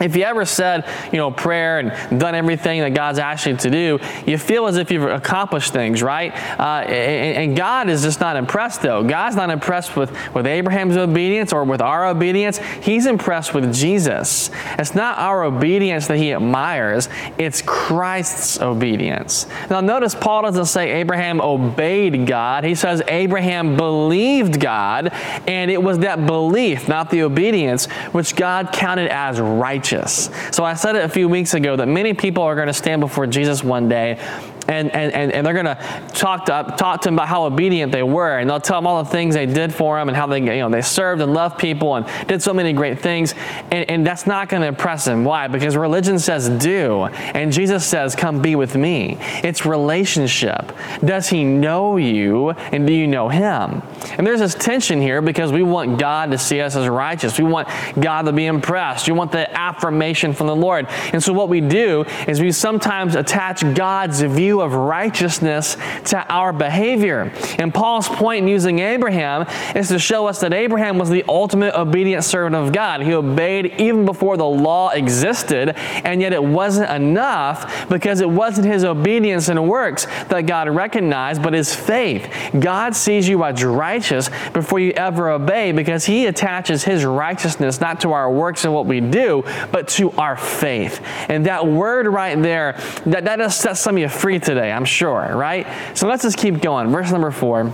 if 0.01 0.15
you 0.15 0.23
ever 0.23 0.45
said, 0.45 0.85
you 1.11 1.17
know, 1.17 1.31
prayer 1.31 1.79
and 1.79 2.19
done 2.19 2.35
everything 2.35 2.81
that 2.81 2.93
God's 2.93 3.19
asked 3.19 3.45
you 3.45 3.55
to 3.57 3.69
do, 3.69 3.99
you 4.25 4.37
feel 4.37 4.67
as 4.67 4.77
if 4.77 4.91
you've 4.91 5.03
accomplished 5.03 5.73
things, 5.73 6.01
right? 6.01 6.33
Uh, 6.59 6.83
and, 6.87 7.49
and, 7.49 7.59
God 7.59 7.89
is 7.89 8.03
just 8.03 8.21
not 8.21 8.37
impressed, 8.37 8.81
though. 8.81 9.03
God's 9.03 9.35
not 9.35 9.49
impressed 9.49 9.97
with, 9.97 10.15
with 10.33 10.47
Abraham's 10.47 10.95
obedience 10.95 11.51
or 11.51 11.65
with 11.65 11.81
our 11.81 12.07
obedience. 12.07 12.57
He's 12.81 13.05
impressed 13.05 13.53
with 13.53 13.73
Jesus. 13.73 14.49
It's 14.77 14.95
not 14.95 15.17
our 15.17 15.43
obedience 15.43 16.07
that 16.07 16.17
he 16.17 16.31
admires, 16.31 17.09
it's 17.37 17.61
Christ's 17.61 18.61
obedience. 18.61 19.47
Now, 19.69 19.81
notice 19.81 20.15
Paul 20.15 20.43
doesn't 20.43 20.65
say 20.65 20.91
Abraham 20.91 21.41
obeyed 21.41 22.25
God. 22.25 22.63
He 22.63 22.75
says 22.75 23.01
Abraham 23.07 23.75
believed 23.75 24.59
God, 24.59 25.11
and 25.47 25.69
it 25.69 25.81
was 25.81 25.99
that 25.99 26.25
belief, 26.25 26.87
not 26.87 27.09
the 27.09 27.23
obedience, 27.23 27.87
which 28.13 28.35
God 28.35 28.71
counted 28.71 29.09
as 29.09 29.39
righteous 29.41 29.88
righteous. 29.91 30.29
So 30.51 30.63
I 30.63 30.73
said 30.73 30.95
it 30.95 31.03
a 31.03 31.09
few 31.09 31.27
weeks 31.27 31.53
ago 31.53 31.75
that 31.75 31.87
many 31.87 32.13
people 32.13 32.43
are 32.43 32.55
going 32.55 32.67
to 32.67 32.73
stand 32.73 33.01
before 33.01 33.27
Jesus 33.27 33.63
one 33.63 33.89
day 33.89 34.19
and, 34.67 34.93
and, 34.93 35.31
and 35.31 35.45
they're 35.45 35.53
going 35.53 35.65
to 35.65 36.03
talk 36.13 36.45
to 36.45 36.73
talk 36.77 37.01
to 37.01 37.09
him 37.09 37.15
about 37.15 37.27
how 37.27 37.45
obedient 37.45 37.91
they 37.91 38.03
were, 38.03 38.37
and 38.37 38.49
they'll 38.49 38.59
tell 38.59 38.79
him 38.79 38.87
all 38.87 39.03
the 39.03 39.09
things 39.09 39.35
they 39.35 39.45
did 39.45 39.73
for 39.73 39.99
him 39.99 40.07
and 40.09 40.15
how 40.15 40.27
they 40.27 40.39
you 40.39 40.61
know 40.61 40.69
they 40.69 40.81
served 40.81 41.21
and 41.21 41.33
loved 41.33 41.57
people 41.57 41.95
and 41.95 42.05
did 42.27 42.41
so 42.41 42.53
many 42.53 42.73
great 42.73 42.99
things, 42.99 43.33
and, 43.71 43.89
and 43.89 44.05
that's 44.05 44.27
not 44.27 44.49
going 44.49 44.61
to 44.61 44.67
impress 44.67 45.07
him. 45.07 45.23
Why? 45.23 45.47
Because 45.47 45.75
religion 45.75 46.19
says 46.19 46.49
do, 46.49 47.05
and 47.05 47.51
Jesus 47.51 47.85
says 47.85 48.15
come 48.15 48.41
be 48.41 48.55
with 48.55 48.75
me. 48.75 49.17
It's 49.43 49.65
relationship. 49.65 50.71
Does 51.03 51.29
he 51.29 51.43
know 51.43 51.97
you, 51.97 52.51
and 52.51 52.85
do 52.85 52.93
you 52.93 53.07
know 53.07 53.29
him? 53.29 53.81
And 54.17 54.25
there's 54.25 54.39
this 54.39 54.55
tension 54.55 55.01
here 55.01 55.21
because 55.21 55.51
we 55.51 55.63
want 55.63 55.99
God 55.99 56.31
to 56.31 56.37
see 56.37 56.61
us 56.61 56.75
as 56.75 56.87
righteous. 56.87 57.37
We 57.37 57.45
want 57.45 57.67
God 57.99 58.23
to 58.23 58.31
be 58.31 58.45
impressed. 58.45 59.07
We 59.07 59.13
want 59.13 59.31
the 59.31 59.49
affirmation 59.57 60.33
from 60.33 60.47
the 60.47 60.55
Lord. 60.55 60.87
And 61.13 61.23
so 61.23 61.33
what 61.33 61.49
we 61.49 61.61
do 61.61 62.05
is 62.27 62.39
we 62.41 62.51
sometimes 62.51 63.15
attach 63.15 63.63
God's 63.73 64.21
view 64.21 64.58
of 64.61 64.73
righteousness 64.73 65.77
to 66.05 66.25
our 66.29 66.53
behavior. 66.53 67.31
And 67.57 67.73
Paul's 67.73 68.07
point 68.07 68.43
in 68.43 68.47
using 68.47 68.79
Abraham 68.79 69.45
is 69.75 69.89
to 69.89 69.99
show 69.99 70.27
us 70.27 70.39
that 70.41 70.53
Abraham 70.53 70.97
was 70.97 71.09
the 71.09 71.23
ultimate 71.27 71.75
obedient 71.75 72.23
servant 72.23 72.55
of 72.55 72.71
God. 72.73 73.01
He 73.01 73.13
obeyed 73.13 73.73
even 73.79 74.05
before 74.05 74.37
the 74.37 74.45
law 74.45 74.89
existed, 74.89 75.75
and 76.03 76.21
yet 76.21 76.33
it 76.33 76.43
wasn't 76.43 76.89
enough 76.89 77.89
because 77.89 78.21
it 78.21 78.29
wasn't 78.29 78.67
his 78.67 78.83
obedience 78.83 79.49
and 79.49 79.67
works 79.67 80.05
that 80.27 80.45
God 80.45 80.69
recognized, 80.69 81.41
but 81.41 81.53
his 81.53 81.73
faith. 81.73 82.31
God 82.59 82.95
sees 82.95 83.27
you 83.27 83.43
as 83.43 83.63
righteous 83.63 84.29
before 84.53 84.79
you 84.79 84.91
ever 84.91 85.29
obey 85.29 85.71
because 85.71 86.05
he 86.05 86.25
attaches 86.25 86.83
his 86.83 87.05
righteousness 87.05 87.79
not 87.79 88.01
to 88.01 88.11
our 88.11 88.31
works 88.31 88.65
and 88.65 88.73
what 88.73 88.85
we 88.85 88.99
do, 88.99 89.43
but 89.71 89.87
to 89.89 90.11
our 90.11 90.37
faith. 90.37 91.01
And 91.29 91.45
that 91.45 91.65
word 91.65 92.07
right 92.07 92.41
there, 92.41 92.73
that, 93.05 93.25
that 93.25 93.37
does 93.37 93.55
set 93.55 93.77
some 93.77 93.95
of 93.95 94.01
you 94.01 94.09
free 94.09 94.38
today, 94.43 94.71
I'm 94.71 94.85
sure, 94.85 95.35
right? 95.35 95.67
So 95.95 96.07
let's 96.07 96.23
just 96.23 96.37
keep 96.37 96.61
going. 96.61 96.89
Verse 96.89 97.11
number 97.11 97.31
four. 97.31 97.71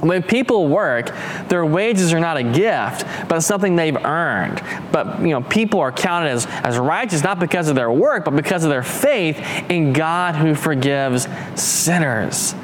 When 0.00 0.22
people 0.22 0.68
work, 0.68 1.14
their 1.48 1.64
wages 1.64 2.12
are 2.12 2.20
not 2.20 2.36
a 2.36 2.42
gift, 2.42 3.06
but 3.28 3.40
something 3.40 3.76
they've 3.76 3.96
earned. 3.96 4.62
But 4.92 5.20
you 5.20 5.28
know, 5.28 5.40
people 5.40 5.80
are 5.80 5.92
counted 5.92 6.30
as, 6.30 6.46
as 6.46 6.76
righteous 6.76 7.22
not 7.22 7.38
because 7.38 7.68
of 7.68 7.74
their 7.74 7.90
work, 7.90 8.24
but 8.24 8.36
because 8.36 8.64
of 8.64 8.70
their 8.70 8.82
faith 8.82 9.38
in 9.70 9.92
God 9.92 10.34
who 10.34 10.54
forgives 10.54 11.26
sinners. 11.54 12.54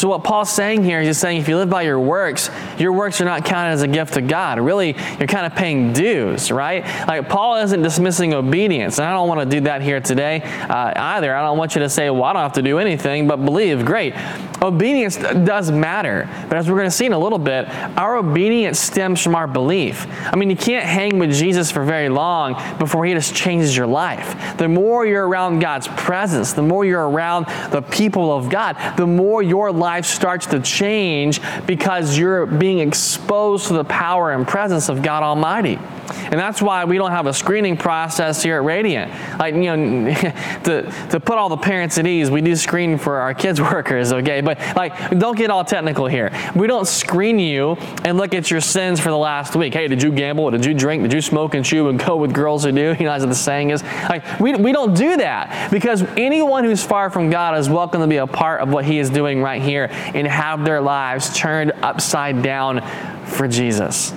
So, 0.00 0.08
what 0.08 0.24
Paul's 0.24 0.50
saying 0.50 0.82
here 0.82 1.02
is 1.02 1.08
he's 1.08 1.18
saying 1.18 1.42
if 1.42 1.46
you 1.46 1.58
live 1.58 1.68
by 1.68 1.82
your 1.82 2.00
works, 2.00 2.48
your 2.78 2.94
works 2.94 3.20
are 3.20 3.26
not 3.26 3.44
counted 3.44 3.72
as 3.72 3.82
a 3.82 3.86
gift 3.86 4.14
to 4.14 4.22
God. 4.22 4.58
Really, 4.58 4.96
you're 5.18 5.28
kind 5.28 5.44
of 5.44 5.54
paying 5.54 5.92
dues, 5.92 6.50
right? 6.50 6.86
Like, 7.06 7.28
Paul 7.28 7.56
isn't 7.56 7.82
dismissing 7.82 8.32
obedience. 8.32 8.98
And 8.98 9.06
I 9.06 9.12
don't 9.12 9.28
want 9.28 9.40
to 9.40 9.56
do 9.56 9.60
that 9.64 9.82
here 9.82 10.00
today 10.00 10.40
uh, 10.40 10.94
either. 10.96 11.36
I 11.36 11.42
don't 11.42 11.58
want 11.58 11.74
you 11.74 11.82
to 11.82 11.90
say, 11.90 12.08
well, 12.08 12.24
I 12.24 12.32
don't 12.32 12.40
have 12.40 12.54
to 12.54 12.62
do 12.62 12.78
anything 12.78 13.28
but 13.28 13.44
believe. 13.44 13.84
Great. 13.84 14.14
Obedience 14.62 15.18
does 15.18 15.70
matter. 15.70 16.26
But 16.48 16.56
as 16.56 16.70
we're 16.70 16.78
going 16.78 16.88
to 16.88 16.96
see 16.96 17.04
in 17.04 17.12
a 17.12 17.18
little 17.18 17.38
bit, 17.38 17.68
our 17.98 18.16
obedience 18.16 18.80
stems 18.80 19.22
from 19.22 19.34
our 19.34 19.46
belief. 19.46 20.06
I 20.32 20.36
mean, 20.36 20.48
you 20.48 20.56
can't 20.56 20.86
hang 20.86 21.18
with 21.18 21.34
Jesus 21.34 21.70
for 21.70 21.84
very 21.84 22.08
long 22.08 22.54
before 22.78 23.04
he 23.04 23.12
just 23.12 23.34
changes 23.34 23.76
your 23.76 23.86
life. 23.86 24.56
The 24.56 24.68
more 24.68 25.04
you're 25.04 25.28
around 25.28 25.58
God's 25.58 25.88
presence, 25.88 26.54
the 26.54 26.62
more 26.62 26.86
you're 26.86 27.06
around 27.06 27.44
the 27.70 27.82
people 27.82 28.34
of 28.34 28.48
God, 28.48 28.78
the 28.96 29.06
more 29.06 29.42
your 29.42 29.70
life 29.70 29.89
life 29.90 30.06
starts 30.06 30.46
to 30.46 30.60
change 30.60 31.40
because 31.66 32.16
you're 32.16 32.46
being 32.46 32.78
exposed 32.78 33.66
to 33.66 33.72
the 33.72 33.82
power 33.82 34.30
and 34.30 34.46
presence 34.46 34.88
of 34.88 35.02
God 35.02 35.24
Almighty. 35.24 35.80
And 36.14 36.38
that's 36.38 36.60
why 36.62 36.84
we 36.84 36.96
don't 36.96 37.10
have 37.10 37.26
a 37.26 37.34
screening 37.34 37.76
process 37.76 38.42
here 38.42 38.56
at 38.56 38.64
Radiant. 38.64 39.10
Like, 39.38 39.54
you 39.54 39.76
know, 39.76 40.14
to, 40.64 41.08
to 41.10 41.20
put 41.20 41.38
all 41.38 41.48
the 41.48 41.56
parents 41.56 41.98
at 41.98 42.06
ease, 42.06 42.30
we 42.30 42.40
do 42.40 42.54
screen 42.56 42.98
for 42.98 43.16
our 43.16 43.34
kids' 43.34 43.60
workers, 43.72 44.12
okay? 44.12 44.40
But, 44.40 44.58
like, 44.76 45.18
don't 45.18 45.36
get 45.36 45.50
all 45.50 45.64
technical 45.64 46.06
here. 46.06 46.30
We 46.54 46.66
don't 46.66 46.86
screen 46.86 47.38
you 47.38 47.76
and 48.04 48.16
look 48.16 48.34
at 48.34 48.50
your 48.50 48.60
sins 48.60 49.00
for 49.00 49.10
the 49.10 49.18
last 49.18 49.56
week. 49.56 49.74
Hey, 49.74 49.88
did 49.88 50.02
you 50.02 50.12
gamble? 50.12 50.50
Did 50.50 50.64
you 50.64 50.74
drink? 50.74 51.02
Did 51.02 51.12
you 51.12 51.20
smoke 51.20 51.54
and 51.54 51.64
chew 51.64 51.88
and 51.88 51.98
go 51.98 52.16
with 52.16 52.32
girls 52.32 52.64
who 52.64 52.72
do? 52.72 52.80
You 53.00 53.06
know, 53.06 53.12
as 53.12 53.24
the 53.24 53.34
saying 53.34 53.70
is. 53.70 53.82
Like, 53.82 54.40
we, 54.40 54.54
we 54.54 54.72
don't 54.72 54.94
do 54.94 55.16
that 55.16 55.70
because 55.70 56.02
anyone 56.18 56.64
who's 56.64 56.84
far 56.84 57.08
from 57.08 57.30
God 57.30 57.56
is 57.56 57.70
welcome 57.70 58.02
to 58.02 58.06
be 58.06 58.16
a 58.16 58.26
part 58.26 58.60
of 58.60 58.68
what 58.68 58.84
He 58.84 58.98
is 58.98 59.08
doing 59.08 59.40
right 59.40 59.62
here 59.62 59.79
and 59.86 60.26
have 60.26 60.64
their 60.64 60.80
lives 60.80 61.36
turned 61.36 61.72
upside 61.82 62.42
down 62.42 62.80
for 63.26 63.48
Jesus 63.48 64.12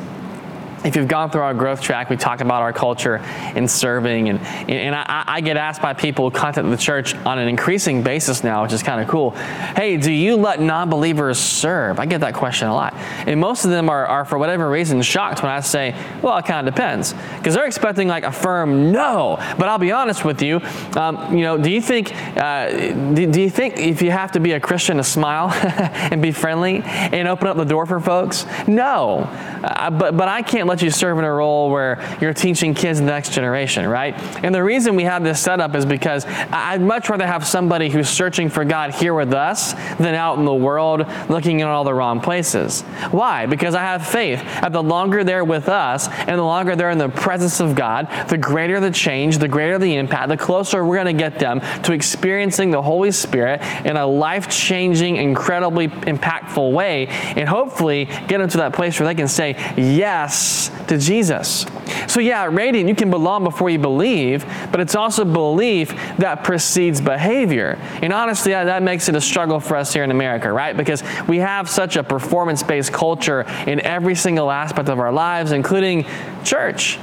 if 0.84 0.96
you've 0.96 1.08
gone 1.08 1.30
through 1.30 1.42
our 1.42 1.54
growth 1.54 1.82
track, 1.82 2.10
we 2.10 2.18
talk 2.18 2.42
about 2.42 2.62
our 2.62 2.74
culture 2.74 3.18
in 3.56 3.68
serving, 3.68 4.30
and, 4.30 4.40
and 4.70 4.96
I, 4.96 5.24
I, 5.28 5.42
get 5.42 5.58
asked 5.58 5.82
by 5.82 5.94
people 5.94 6.30
who 6.30 6.36
contact 6.36 6.70
the 6.70 6.78
church 6.78 7.16
on 7.16 7.40
an 7.40 7.48
increasing 7.48 8.04
basis 8.04 8.44
now, 8.44 8.64
which 8.64 8.74
is 8.74 8.84
kind 8.84 9.02
of 9.02 9.08
cool. 9.08 9.32
Hey, 9.32 9.98
do 9.98 10.12
you 10.12 10.36
let 10.36 10.60
non 10.60 10.90
believers 10.90 11.40
serve? 11.40 12.00
I 12.00 12.06
get 12.06 12.22
that 12.22 12.34
question 12.34 12.68
a 12.68 12.74
lot. 12.74 12.94
And 13.26 13.40
most 13.40 13.66
of 13.66 13.72
them 13.72 13.90
are, 13.90 14.06
are 14.06 14.26
for 14.26 14.38
whatever 14.38 14.70
reason, 14.70 15.02
shocked 15.02 15.42
when 15.42 15.52
I 15.52 15.62
say, 15.62 15.96
well, 16.22 16.38
it 16.38 16.46
kind 16.46 16.68
of 16.68 16.74
depends. 16.74 17.14
Because 17.38 17.54
they're 17.54 17.66
expecting 17.66 18.08
like 18.08 18.24
a 18.24 18.32
firm 18.32 18.92
no. 18.92 19.38
But 19.58 19.70
I'll 19.70 19.80
be 19.80 19.92
honest 19.92 20.26
with 20.26 20.42
you, 20.42 20.62
um, 20.96 21.36
you 21.36 21.44
know, 21.44 21.58
do 21.58 21.70
you 21.70 21.82
think, 21.82 22.14
uh, 22.38 22.70
do, 23.14 23.32
do 23.32 23.42
you 23.42 23.50
think 23.50 23.78
if 23.78 24.02
you 24.02 24.12
have 24.12 24.34
to 24.34 24.40
be 24.40 24.52
a 24.52 24.60
Christian 24.60 24.98
to 24.98 25.04
smile 25.04 25.50
and 26.12 26.22
be 26.22 26.32
friendly 26.32 26.82
and 26.84 27.28
open 27.28 27.48
up 27.48 27.58
the 27.58 27.64
door 27.64 27.86
for 27.86 28.00
folks? 28.00 28.46
No. 28.68 29.30
Uh, 29.64 29.90
but, 29.90 30.18
but 30.18 30.28
I 30.28 30.42
can't 30.42 30.68
let 30.68 30.73
you 30.82 30.90
serve 30.90 31.20
in 31.20 31.26
a 31.26 31.32
role 31.32 31.70
where 31.70 32.18
you're 32.22 32.34
teaching 32.34 32.74
kids 32.74 33.00
the 33.00 33.06
next 33.06 33.34
generation, 33.34 33.88
right? 33.88 34.18
And 34.44 34.54
the 34.54 34.64
reason 34.64 34.96
we 34.96 35.04
have 35.04 35.24
this 35.24 35.40
set 35.40 35.60
up 35.60 35.76
is 35.76 35.86
because 35.86 36.26
I'd 36.26 36.82
much 36.82 37.10
rather 37.10 37.28
have 37.28 37.46
somebody 37.46 37.90
who's 37.90 38.10
searching 38.10 38.50
for 38.50 38.66
God 38.66 38.92
here 38.92 39.14
with 39.14 39.34
us 39.34 39.74
than 39.98 40.16
out 40.16 40.38
in 40.38 40.46
the 40.46 40.54
world 40.54 41.06
looking 41.30 41.60
in 41.60 41.68
all 41.68 41.84
the 41.84 41.94
wrong 41.94 42.20
places. 42.20 42.82
Why? 43.12 43.46
Because 43.46 43.76
I 43.76 43.82
have 43.82 44.06
faith 44.08 44.40
that 44.62 44.72
the 44.72 44.84
longer 44.84 45.24
they're 45.24 45.46
with 45.46 45.70
us 45.70 46.08
and 46.10 46.40
the 46.40 46.44
longer 46.44 46.76
they're 46.76 46.90
in 46.90 46.98
the 46.98 47.10
presence 47.10 47.60
of 47.60 47.76
God, 47.76 48.08
the 48.30 48.38
greater 48.38 48.80
the 48.80 48.92
change, 48.92 49.38
the 49.38 49.48
greater 49.48 49.78
the 49.78 49.96
impact, 49.96 50.30
the 50.30 50.38
closer 50.38 50.84
we're 50.84 50.96
going 50.96 51.16
to 51.16 51.20
get 51.20 51.40
them 51.40 51.60
to 51.84 51.94
experiencing 51.94 52.72
the 52.72 52.82
Holy 52.82 53.12
Spirit 53.12 53.62
in 53.86 53.98
a 53.98 54.06
life 54.06 54.50
changing, 54.50 55.18
incredibly 55.18 55.88
impactful 55.88 56.72
way, 56.72 57.08
and 57.08 57.48
hopefully 57.48 58.06
get 58.28 58.40
them 58.40 58.50
to 58.50 58.58
that 58.58 58.74
place 58.74 59.00
where 59.00 59.08
they 59.08 59.16
can 59.16 59.28
say 59.28 59.56
yes 59.78 60.63
to 60.88 60.98
Jesus. 60.98 61.66
So, 62.08 62.20
yeah, 62.20 62.46
radiant, 62.46 62.90
you 62.90 62.96
can 62.96 63.10
belong 63.10 63.44
before 63.44 63.70
you 63.70 63.80
believe, 63.80 64.46
but 64.72 64.80
it's 64.80 64.96
also 64.96 65.26
belief 65.26 65.90
that 66.18 66.44
precedes 66.44 67.02
behavior. 67.02 67.78
And 68.02 68.12
honestly, 68.14 68.52
that 68.52 68.84
makes 68.84 69.10
it 69.10 69.16
a 69.16 69.22
struggle 69.22 69.60
for 69.60 69.78
us 69.78 69.94
here 69.94 70.04
in 70.04 70.12
America, 70.12 70.52
right? 70.52 70.76
Because 70.76 71.04
we 71.28 71.40
have 71.40 71.70
such 71.70 71.96
a 71.96 72.04
performance 72.04 72.64
based 72.64 72.92
culture 72.92 73.42
in 73.68 73.80
every 73.82 74.16
single 74.16 74.52
aspect 74.52 74.90
of 74.90 75.00
our 75.00 75.12
lives, 75.12 75.52
including 75.52 76.06
church. 76.44 77.00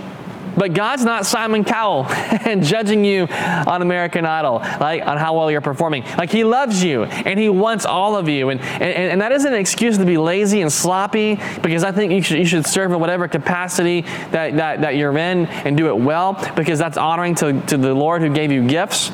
But 0.60 0.74
God's 0.74 1.06
not 1.06 1.24
Simon 1.24 1.64
Cowell 1.64 2.04
and 2.10 2.62
judging 2.62 3.02
you 3.02 3.26
on 3.30 3.80
American 3.80 4.26
Idol, 4.26 4.58
like 4.58 5.00
on 5.06 5.16
how 5.16 5.34
well 5.34 5.50
you're 5.50 5.62
performing. 5.62 6.04
Like 6.18 6.30
He 6.30 6.44
loves 6.44 6.84
you 6.84 7.04
and 7.04 7.40
He 7.40 7.48
wants 7.48 7.86
all 7.86 8.14
of 8.14 8.28
you. 8.28 8.50
And, 8.50 8.60
and, 8.60 8.82
and 9.12 9.20
that 9.22 9.32
isn't 9.32 9.50
an 9.50 9.58
excuse 9.58 9.96
to 9.96 10.04
be 10.04 10.18
lazy 10.18 10.60
and 10.60 10.70
sloppy 10.70 11.40
because 11.62 11.82
I 11.82 11.92
think 11.92 12.12
you 12.12 12.20
should, 12.20 12.36
you 12.40 12.44
should 12.44 12.66
serve 12.66 12.92
in 12.92 13.00
whatever 13.00 13.26
capacity 13.26 14.02
that, 14.32 14.56
that, 14.56 14.82
that 14.82 14.96
you're 14.96 15.16
in 15.16 15.46
and 15.46 15.78
do 15.78 15.88
it 15.88 15.96
well 15.96 16.34
because 16.54 16.78
that's 16.78 16.98
honoring 16.98 17.36
to, 17.36 17.58
to 17.62 17.78
the 17.78 17.94
Lord 17.94 18.20
who 18.20 18.28
gave 18.28 18.52
you 18.52 18.68
gifts. 18.68 19.10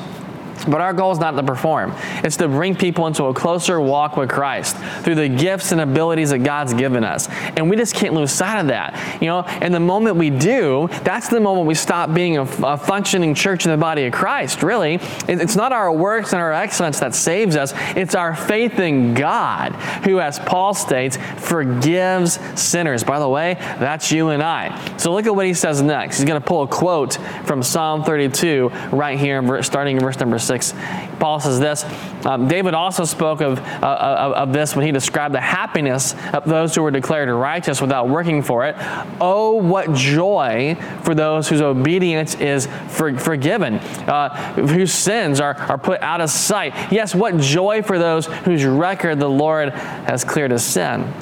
But 0.65 0.81
our 0.81 0.93
goal 0.93 1.11
is 1.11 1.19
not 1.19 1.31
to 1.31 1.43
perform. 1.43 1.93
It's 2.23 2.37
to 2.37 2.47
bring 2.47 2.75
people 2.75 3.07
into 3.07 3.25
a 3.25 3.33
closer 3.33 3.79
walk 3.79 4.17
with 4.17 4.29
Christ 4.29 4.77
through 5.03 5.15
the 5.15 5.29
gifts 5.29 5.71
and 5.71 5.81
abilities 5.81 6.31
that 6.31 6.39
God's 6.39 6.73
given 6.73 7.03
us. 7.03 7.27
And 7.29 7.69
we 7.69 7.75
just 7.75 7.95
can't 7.95 8.13
lose 8.13 8.31
sight 8.31 8.59
of 8.59 8.67
that. 8.67 9.21
You 9.21 9.27
know, 9.27 9.43
and 9.43 9.73
the 9.73 9.79
moment 9.79 10.17
we 10.17 10.29
do, 10.29 10.89
that's 11.03 11.29
the 11.29 11.39
moment 11.39 11.67
we 11.67 11.75
stop 11.75 12.13
being 12.13 12.37
a, 12.37 12.43
a 12.43 12.77
functioning 12.77 13.33
church 13.35 13.65
in 13.65 13.71
the 13.71 13.77
body 13.77 14.05
of 14.05 14.13
Christ, 14.13 14.63
really. 14.63 14.99
It's 15.27 15.55
not 15.55 15.71
our 15.71 15.91
works 15.91 16.33
and 16.33 16.41
our 16.41 16.53
excellence 16.53 16.99
that 16.99 17.15
saves 17.15 17.55
us. 17.55 17.73
It's 17.95 18.15
our 18.15 18.35
faith 18.35 18.79
in 18.79 19.13
God, 19.13 19.73
who, 20.03 20.19
as 20.19 20.39
Paul 20.39 20.73
states, 20.73 21.17
forgives 21.37 22.39
sinners. 22.59 23.03
By 23.03 23.19
the 23.19 23.29
way, 23.29 23.55
that's 23.55 24.11
you 24.11 24.29
and 24.29 24.41
I. 24.43 24.97
So 24.97 25.13
look 25.13 25.25
at 25.25 25.35
what 25.35 25.45
he 25.45 25.53
says 25.53 25.81
next. 25.81 26.17
He's 26.17 26.25
going 26.25 26.41
to 26.41 26.45
pull 26.45 26.63
a 26.63 26.67
quote 26.67 27.15
from 27.45 27.63
Psalm 27.63 28.03
32 28.03 28.69
right 28.91 29.19
here, 29.19 29.63
starting 29.63 29.97
in 29.97 30.03
verse 30.03 30.19
number 30.19 30.39
6. 30.47 30.57
6, 30.57 30.73
Paul 31.19 31.39
says 31.39 31.59
this 31.59 31.85
um, 32.25 32.47
David 32.47 32.73
also 32.73 33.05
spoke 33.05 33.41
of, 33.41 33.59
uh, 33.59 33.97
of, 34.19 34.33
of, 34.33 34.53
this 34.53 34.75
when 34.75 34.85
he 34.85 34.91
described 34.91 35.33
the 35.33 35.41
happiness 35.41 36.15
of 36.33 36.45
those 36.45 36.75
who 36.75 36.81
were 36.81 36.91
declared 36.91 37.29
righteous 37.29 37.81
without 37.81 38.09
working 38.09 38.41
for 38.41 38.65
it. 38.65 38.75
Oh, 39.21 39.53
what 39.53 39.93
joy 39.93 40.75
for 41.03 41.15
those 41.15 41.47
whose 41.47 41.61
obedience 41.61 42.35
is 42.35 42.67
for, 42.89 43.17
forgiven, 43.17 43.75
uh, 43.75 44.53
whose 44.53 44.91
sins 44.91 45.39
are, 45.39 45.55
are 45.55 45.77
put 45.77 46.01
out 46.01 46.21
of 46.21 46.29
sight. 46.29 46.73
Yes, 46.91 47.15
what 47.15 47.37
joy 47.37 47.81
for 47.81 47.99
those 47.99 48.25
whose 48.25 48.65
record 48.65 49.19
the 49.19 49.29
Lord 49.29 49.69
has 49.69 50.23
cleared 50.23 50.51
of 50.51 50.61
sin. 50.61 51.13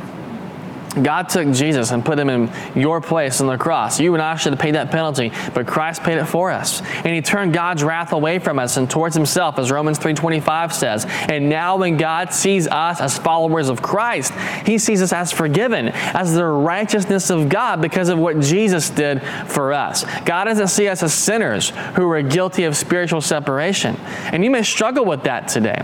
God 1.02 1.30
took 1.30 1.52
Jesus 1.52 1.92
and 1.92 2.04
put 2.04 2.18
him 2.18 2.30
in 2.30 2.52
your 2.76 3.02
place 3.02 3.42
on 3.42 3.48
the 3.48 3.58
cross. 3.58 4.00
You 4.00 4.14
and 4.14 4.22
I 4.22 4.36
should 4.36 4.54
have 4.54 4.60
paid 4.60 4.76
that 4.76 4.92
penalty, 4.92 5.32
but 5.54 5.68
Christ 5.68 6.04
paid 6.04 6.18
it 6.18 6.26
for 6.26 6.52
us. 6.52 6.82
And 6.82 7.08
he 7.08 7.22
turned 7.22 7.54
God's 7.54 7.84
wrath 7.84 8.14
away 8.14 8.40
from 8.40 8.60
us 8.60 8.78
and 8.78 8.90
towards 8.90 9.16
himself, 9.16 9.60
as 9.60 9.72
Romans 9.72 10.00
3.25 10.00 10.74
says. 10.74 11.06
And 11.08 11.50
now 11.50 11.78
when 11.78 11.98
God 11.98 12.34
sees 12.34 12.68
us 12.68 13.02
as 13.02 13.18
followers 13.18 13.70
of 13.70 13.82
Christ, 13.82 14.34
he 14.66 14.78
sees 14.78 15.02
us 15.02 15.14
as 15.14 15.32
forgiven, 15.32 15.90
as 15.90 16.34
the 16.34 16.46
righteousness 16.46 17.30
of 17.30 17.50
God 17.50 17.82
because 17.82 18.10
of 18.10 18.18
what 18.18 18.40
Jesus 18.40 18.90
did 18.90 19.22
for 19.48 19.74
us. 19.74 20.06
God 20.22 20.46
doesn't 20.46 20.70
see 20.70 20.88
us 20.88 21.04
as 21.04 21.14
sinners 21.14 21.70
who 21.96 22.10
are 22.10 22.22
guilty 22.22 22.64
of 22.64 22.78
spiritual 22.78 23.22
separation. 23.22 23.96
And 24.32 24.44
you 24.44 24.52
may 24.52 24.64
struggle 24.64 25.06
with 25.06 25.24
that 25.24 25.48
today 25.48 25.82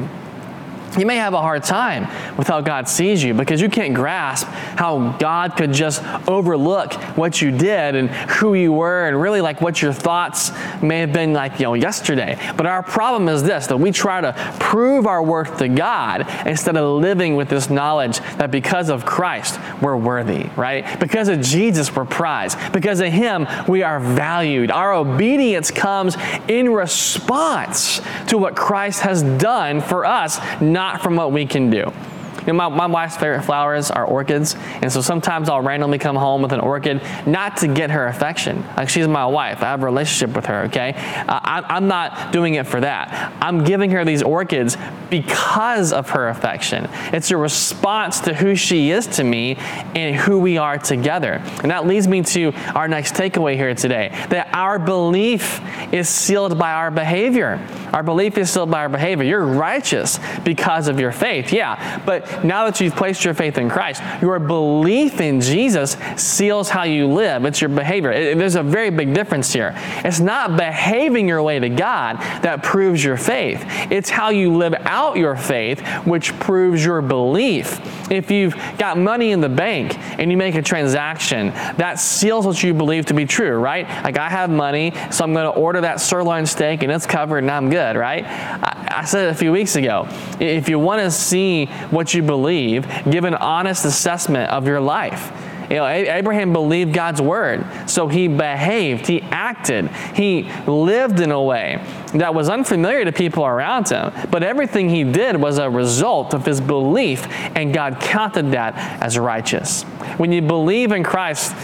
you 0.97 1.05
may 1.05 1.15
have 1.15 1.33
a 1.33 1.41
hard 1.41 1.63
time 1.63 2.03
with 2.37 2.47
how 2.47 2.61
God 2.61 2.89
sees 2.89 3.23
you 3.23 3.33
because 3.33 3.61
you 3.61 3.69
can't 3.69 3.93
grasp 3.93 4.47
how 4.47 5.15
God 5.17 5.55
could 5.55 5.73
just 5.73 6.03
overlook 6.27 6.93
what 7.15 7.41
you 7.41 7.51
did 7.51 7.95
and 7.95 8.09
who 8.09 8.53
you 8.53 8.73
were 8.73 9.07
and 9.07 9.21
really 9.21 9.41
like 9.41 9.61
what 9.61 9.81
your 9.81 9.93
thoughts 9.93 10.51
may 10.81 10.99
have 10.99 11.13
been 11.13 11.33
like, 11.33 11.59
you 11.59 11.65
know, 11.65 11.73
yesterday. 11.75 12.37
But 12.57 12.65
our 12.65 12.83
problem 12.83 13.29
is 13.29 13.43
this 13.43 13.67
that 13.67 13.77
we 13.77 13.91
try 13.91 14.21
to 14.21 14.33
prove 14.59 15.05
our 15.07 15.23
worth 15.23 15.57
to 15.59 15.67
God 15.67 16.27
instead 16.45 16.75
of 16.75 17.01
living 17.01 17.35
with 17.35 17.49
this 17.49 17.69
knowledge 17.69 18.19
that 18.37 18.51
because 18.51 18.89
of 18.89 19.05
Christ, 19.05 19.59
we're 19.81 19.97
worthy, 19.97 20.49
right? 20.55 20.99
Because 20.99 21.27
of 21.27 21.41
Jesus, 21.41 21.95
we're 21.95 22.05
prized. 22.05 22.57
Because 22.73 22.99
of 22.99 23.07
Him, 23.07 23.47
we 23.67 23.83
are 23.83 23.99
valued. 23.99 24.71
Our 24.71 24.93
obedience 24.93 25.71
comes 25.71 26.17
in 26.47 26.71
response 26.71 28.01
to 28.27 28.37
what 28.37 28.55
Christ 28.55 29.01
has 29.01 29.23
done 29.23 29.81
for 29.81 30.05
us, 30.05 30.39
not 30.61 30.80
not 30.81 30.99
from 31.03 31.15
what 31.15 31.31
we 31.31 31.45
can 31.45 31.69
do. 31.69 31.93
You 32.41 32.47
know, 32.47 32.53
my, 32.53 32.69
my 32.69 32.87
wife's 32.87 33.17
favorite 33.17 33.43
flowers 33.43 33.91
are 33.91 34.05
orchids, 34.05 34.55
and 34.81 34.91
so 34.91 35.01
sometimes 35.01 35.49
I'll 35.49 35.61
randomly 35.61 35.97
come 35.97 36.15
home 36.15 36.41
with 36.41 36.51
an 36.51 36.59
orchid, 36.59 37.01
not 37.25 37.57
to 37.57 37.67
get 37.67 37.91
her 37.91 38.07
affection. 38.07 38.65
Like 38.75 38.89
she's 38.89 39.07
my 39.07 39.25
wife, 39.25 39.61
I 39.61 39.65
have 39.65 39.81
a 39.81 39.85
relationship 39.85 40.35
with 40.35 40.45
her. 40.47 40.63
Okay, 40.63 40.93
uh, 40.93 41.39
I, 41.43 41.63
I'm 41.69 41.87
not 41.87 42.31
doing 42.31 42.55
it 42.55 42.67
for 42.67 42.81
that. 42.81 43.33
I'm 43.41 43.63
giving 43.63 43.91
her 43.91 44.03
these 44.05 44.23
orchids 44.23 44.77
because 45.09 45.93
of 45.93 46.09
her 46.11 46.29
affection. 46.29 46.87
It's 47.13 47.31
a 47.31 47.37
response 47.37 48.21
to 48.21 48.33
who 48.33 48.55
she 48.55 48.91
is 48.91 49.07
to 49.07 49.23
me 49.23 49.55
and 49.95 50.15
who 50.15 50.39
we 50.39 50.57
are 50.57 50.77
together. 50.77 51.41
And 51.61 51.71
that 51.71 51.85
leads 51.85 52.07
me 52.07 52.23
to 52.23 52.53
our 52.73 52.87
next 52.87 53.13
takeaway 53.15 53.55
here 53.55 53.75
today: 53.75 54.09
that 54.29 54.53
our 54.53 54.79
belief 54.79 55.61
is 55.93 56.09
sealed 56.09 56.57
by 56.57 56.71
our 56.71 56.91
behavior. 56.91 57.59
Our 57.93 58.03
belief 58.03 58.37
is 58.37 58.49
sealed 58.49 58.71
by 58.71 58.79
our 58.79 58.89
behavior. 58.89 59.25
You're 59.25 59.45
righteous 59.45 60.19
because 60.43 60.87
of 60.87 60.99
your 60.99 61.11
faith, 61.11 61.51
yeah, 61.51 62.01
but 62.05 62.30
now 62.43 62.65
that 62.65 62.79
you've 62.79 62.95
placed 62.95 63.23
your 63.23 63.33
faith 63.33 63.57
in 63.57 63.69
Christ, 63.69 64.01
your 64.21 64.39
belief 64.39 65.21
in 65.21 65.41
Jesus 65.41 65.97
seals 66.17 66.69
how 66.69 66.83
you 66.83 67.07
live. 67.07 67.45
It's 67.45 67.61
your 67.61 67.69
behavior. 67.69 68.11
It, 68.11 68.37
there's 68.37 68.55
a 68.55 68.63
very 68.63 68.89
big 68.89 69.13
difference 69.13 69.51
here. 69.51 69.73
It's 70.03 70.19
not 70.19 70.57
behaving 70.57 71.27
your 71.27 71.43
way 71.43 71.59
to 71.59 71.69
God 71.69 72.17
that 72.43 72.63
proves 72.63 73.03
your 73.03 73.17
faith, 73.17 73.63
it's 73.91 74.09
how 74.09 74.29
you 74.29 74.55
live 74.55 74.73
out 74.81 75.17
your 75.17 75.35
faith 75.35 75.81
which 76.05 76.37
proves 76.39 76.83
your 76.83 77.01
belief. 77.01 77.79
If 78.11 78.29
you've 78.29 78.55
got 78.77 78.97
money 78.97 79.31
in 79.31 79.39
the 79.39 79.49
bank 79.49 79.97
and 80.19 80.29
you 80.29 80.37
make 80.37 80.55
a 80.55 80.61
transaction, 80.61 81.47
that 81.77 81.99
seals 81.99 82.45
what 82.45 82.61
you 82.61 82.73
believe 82.73 83.05
to 83.07 83.13
be 83.13 83.25
true, 83.25 83.57
right? 83.57 83.87
Like 84.03 84.17
I 84.17 84.29
have 84.29 84.49
money, 84.49 84.93
so 85.11 85.23
I'm 85.23 85.33
going 85.33 85.51
to 85.51 85.57
order 85.57 85.81
that 85.81 86.01
sirloin 86.01 86.45
steak 86.45 86.83
and 86.83 86.91
it's 86.91 87.05
covered 87.05 87.39
and 87.39 87.51
I'm 87.51 87.69
good, 87.69 87.95
right? 87.95 88.25
I, 88.25 88.99
I 88.99 89.05
said 89.05 89.27
it 89.27 89.31
a 89.31 89.35
few 89.35 89.51
weeks 89.51 89.75
ago. 89.75 90.07
If 90.39 90.67
you 90.67 90.77
want 90.77 91.01
to 91.01 91.11
see 91.11 91.67
what 91.89 92.13
you 92.13 92.20
you 92.21 92.27
believe, 92.27 92.87
give 93.09 93.23
an 93.23 93.35
honest 93.35 93.85
assessment 93.85 94.49
of 94.51 94.67
your 94.67 94.79
life. 94.79 95.31
You 95.69 95.77
know, 95.77 95.87
Abraham 95.87 96.51
believed 96.51 96.93
God's 96.93 97.21
word, 97.21 97.65
so 97.89 98.09
he 98.09 98.27
behaved, 98.27 99.07
he 99.07 99.21
acted, 99.21 99.87
he 100.13 100.51
lived 100.67 101.21
in 101.21 101.31
a 101.31 101.41
way 101.41 101.81
that 102.13 102.35
was 102.35 102.49
unfamiliar 102.49 103.05
to 103.05 103.13
people 103.13 103.45
around 103.45 103.87
him. 103.87 104.11
But 104.29 104.43
everything 104.43 104.89
he 104.89 105.05
did 105.05 105.37
was 105.37 105.59
a 105.59 105.69
result 105.69 106.33
of 106.33 106.45
his 106.45 106.59
belief, 106.59 107.25
and 107.55 107.73
God 107.73 108.01
counted 108.01 108.51
that 108.51 108.75
as 109.01 109.17
righteous. 109.17 109.83
When 110.17 110.33
you 110.33 110.41
believe 110.41 110.91
in 110.91 111.03
Christ, 111.03 111.55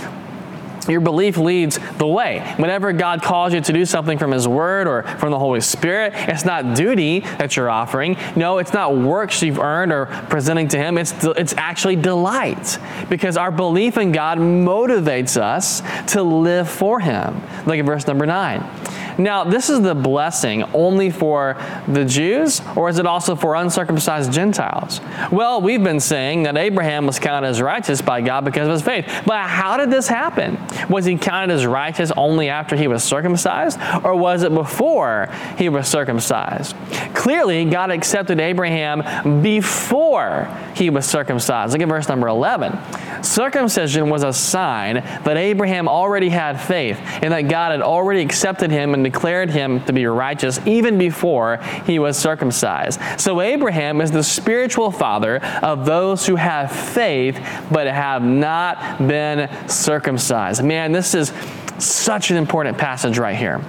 your 0.89 1.01
belief 1.01 1.37
leads 1.37 1.79
the 1.97 2.07
way. 2.07 2.53
Whenever 2.57 2.93
God 2.93 3.21
calls 3.21 3.53
you 3.53 3.61
to 3.61 3.73
do 3.73 3.85
something 3.85 4.17
from 4.17 4.31
His 4.31 4.47
Word 4.47 4.87
or 4.87 5.03
from 5.03 5.31
the 5.31 5.39
Holy 5.39 5.61
Spirit, 5.61 6.13
it's 6.15 6.45
not 6.45 6.75
duty 6.75 7.19
that 7.19 7.55
you're 7.55 7.69
offering. 7.69 8.17
No, 8.35 8.57
it's 8.57 8.73
not 8.73 8.95
works 8.95 9.41
you've 9.41 9.59
earned 9.59 9.91
or 9.91 10.05
presenting 10.29 10.67
to 10.69 10.77
Him. 10.77 10.97
It's, 10.97 11.13
it's 11.23 11.53
actually 11.57 11.95
delight 11.95 12.79
because 13.09 13.37
our 13.37 13.51
belief 13.51 13.97
in 13.97 14.11
God 14.11 14.37
motivates 14.37 15.39
us 15.39 15.81
to 16.13 16.23
live 16.23 16.69
for 16.69 16.99
Him. 16.99 17.41
Look 17.65 17.77
at 17.77 17.85
verse 17.85 18.07
number 18.07 18.25
nine. 18.25 18.61
Now, 19.17 19.43
this 19.43 19.69
is 19.69 19.81
the 19.81 19.95
blessing 19.95 20.63
only 20.73 21.09
for 21.09 21.57
the 21.87 22.05
Jews, 22.05 22.61
or 22.75 22.89
is 22.89 22.99
it 22.99 23.05
also 23.05 23.35
for 23.35 23.55
uncircumcised 23.55 24.31
Gentiles? 24.31 25.01
Well, 25.31 25.61
we've 25.61 25.83
been 25.83 25.99
saying 25.99 26.43
that 26.43 26.57
Abraham 26.57 27.07
was 27.07 27.19
counted 27.19 27.47
as 27.47 27.61
righteous 27.61 28.01
by 28.01 28.21
God 28.21 28.45
because 28.45 28.67
of 28.67 28.73
his 28.73 28.81
faith. 28.81 29.05
But 29.25 29.47
how 29.47 29.77
did 29.77 29.89
this 29.89 30.07
happen? 30.07 30.57
Was 30.89 31.05
he 31.05 31.17
counted 31.17 31.53
as 31.53 31.65
righteous 31.65 32.11
only 32.15 32.49
after 32.49 32.75
he 32.75 32.87
was 32.87 33.03
circumcised, 33.03 33.79
or 34.03 34.15
was 34.15 34.43
it 34.43 34.53
before 34.53 35.29
he 35.57 35.69
was 35.69 35.87
circumcised? 35.87 36.75
Clearly, 37.15 37.65
God 37.65 37.91
accepted 37.91 38.39
Abraham 38.39 39.41
before 39.41 40.47
he 40.75 40.89
was 40.89 41.05
circumcised. 41.05 41.73
Look 41.73 41.81
at 41.81 41.87
verse 41.87 42.07
number 42.07 42.27
11. 42.27 42.77
Circumcision 43.23 44.09
was 44.09 44.23
a 44.23 44.31
sign 44.31 44.95
that 44.95 45.37
Abraham 45.37 45.87
already 45.87 46.29
had 46.29 46.61
faith 46.61 46.99
and 47.21 47.33
that 47.33 47.43
God 47.43 47.71
had 47.71 47.81
already 47.81 48.21
accepted 48.21 48.69
him 48.69 48.93
and 48.93 49.06
declared 49.09 49.49
him 49.49 49.81
to 49.85 49.93
be 49.93 50.05
righteous 50.05 50.59
even 50.65 50.97
before 50.97 51.57
he 51.85 51.97
was 51.97 52.17
circumcised. 52.17 52.99
So 53.17 53.39
Abraham 53.39 54.01
is 54.01 54.11
the 54.11 54.23
spiritual 54.23 54.91
father 54.91 55.37
of 55.63 55.85
those 55.85 56.25
who 56.25 56.35
have 56.35 56.71
faith 56.71 57.35
but 57.71 57.87
have 57.87 58.21
not 58.21 58.97
been 59.07 59.49
circumcised. 59.69 60.63
Man, 60.63 60.91
this 60.91 61.15
is 61.15 61.31
such 61.79 62.31
an 62.31 62.37
important 62.37 62.77
passage 62.77 63.17
right 63.17 63.35
here. 63.35 63.61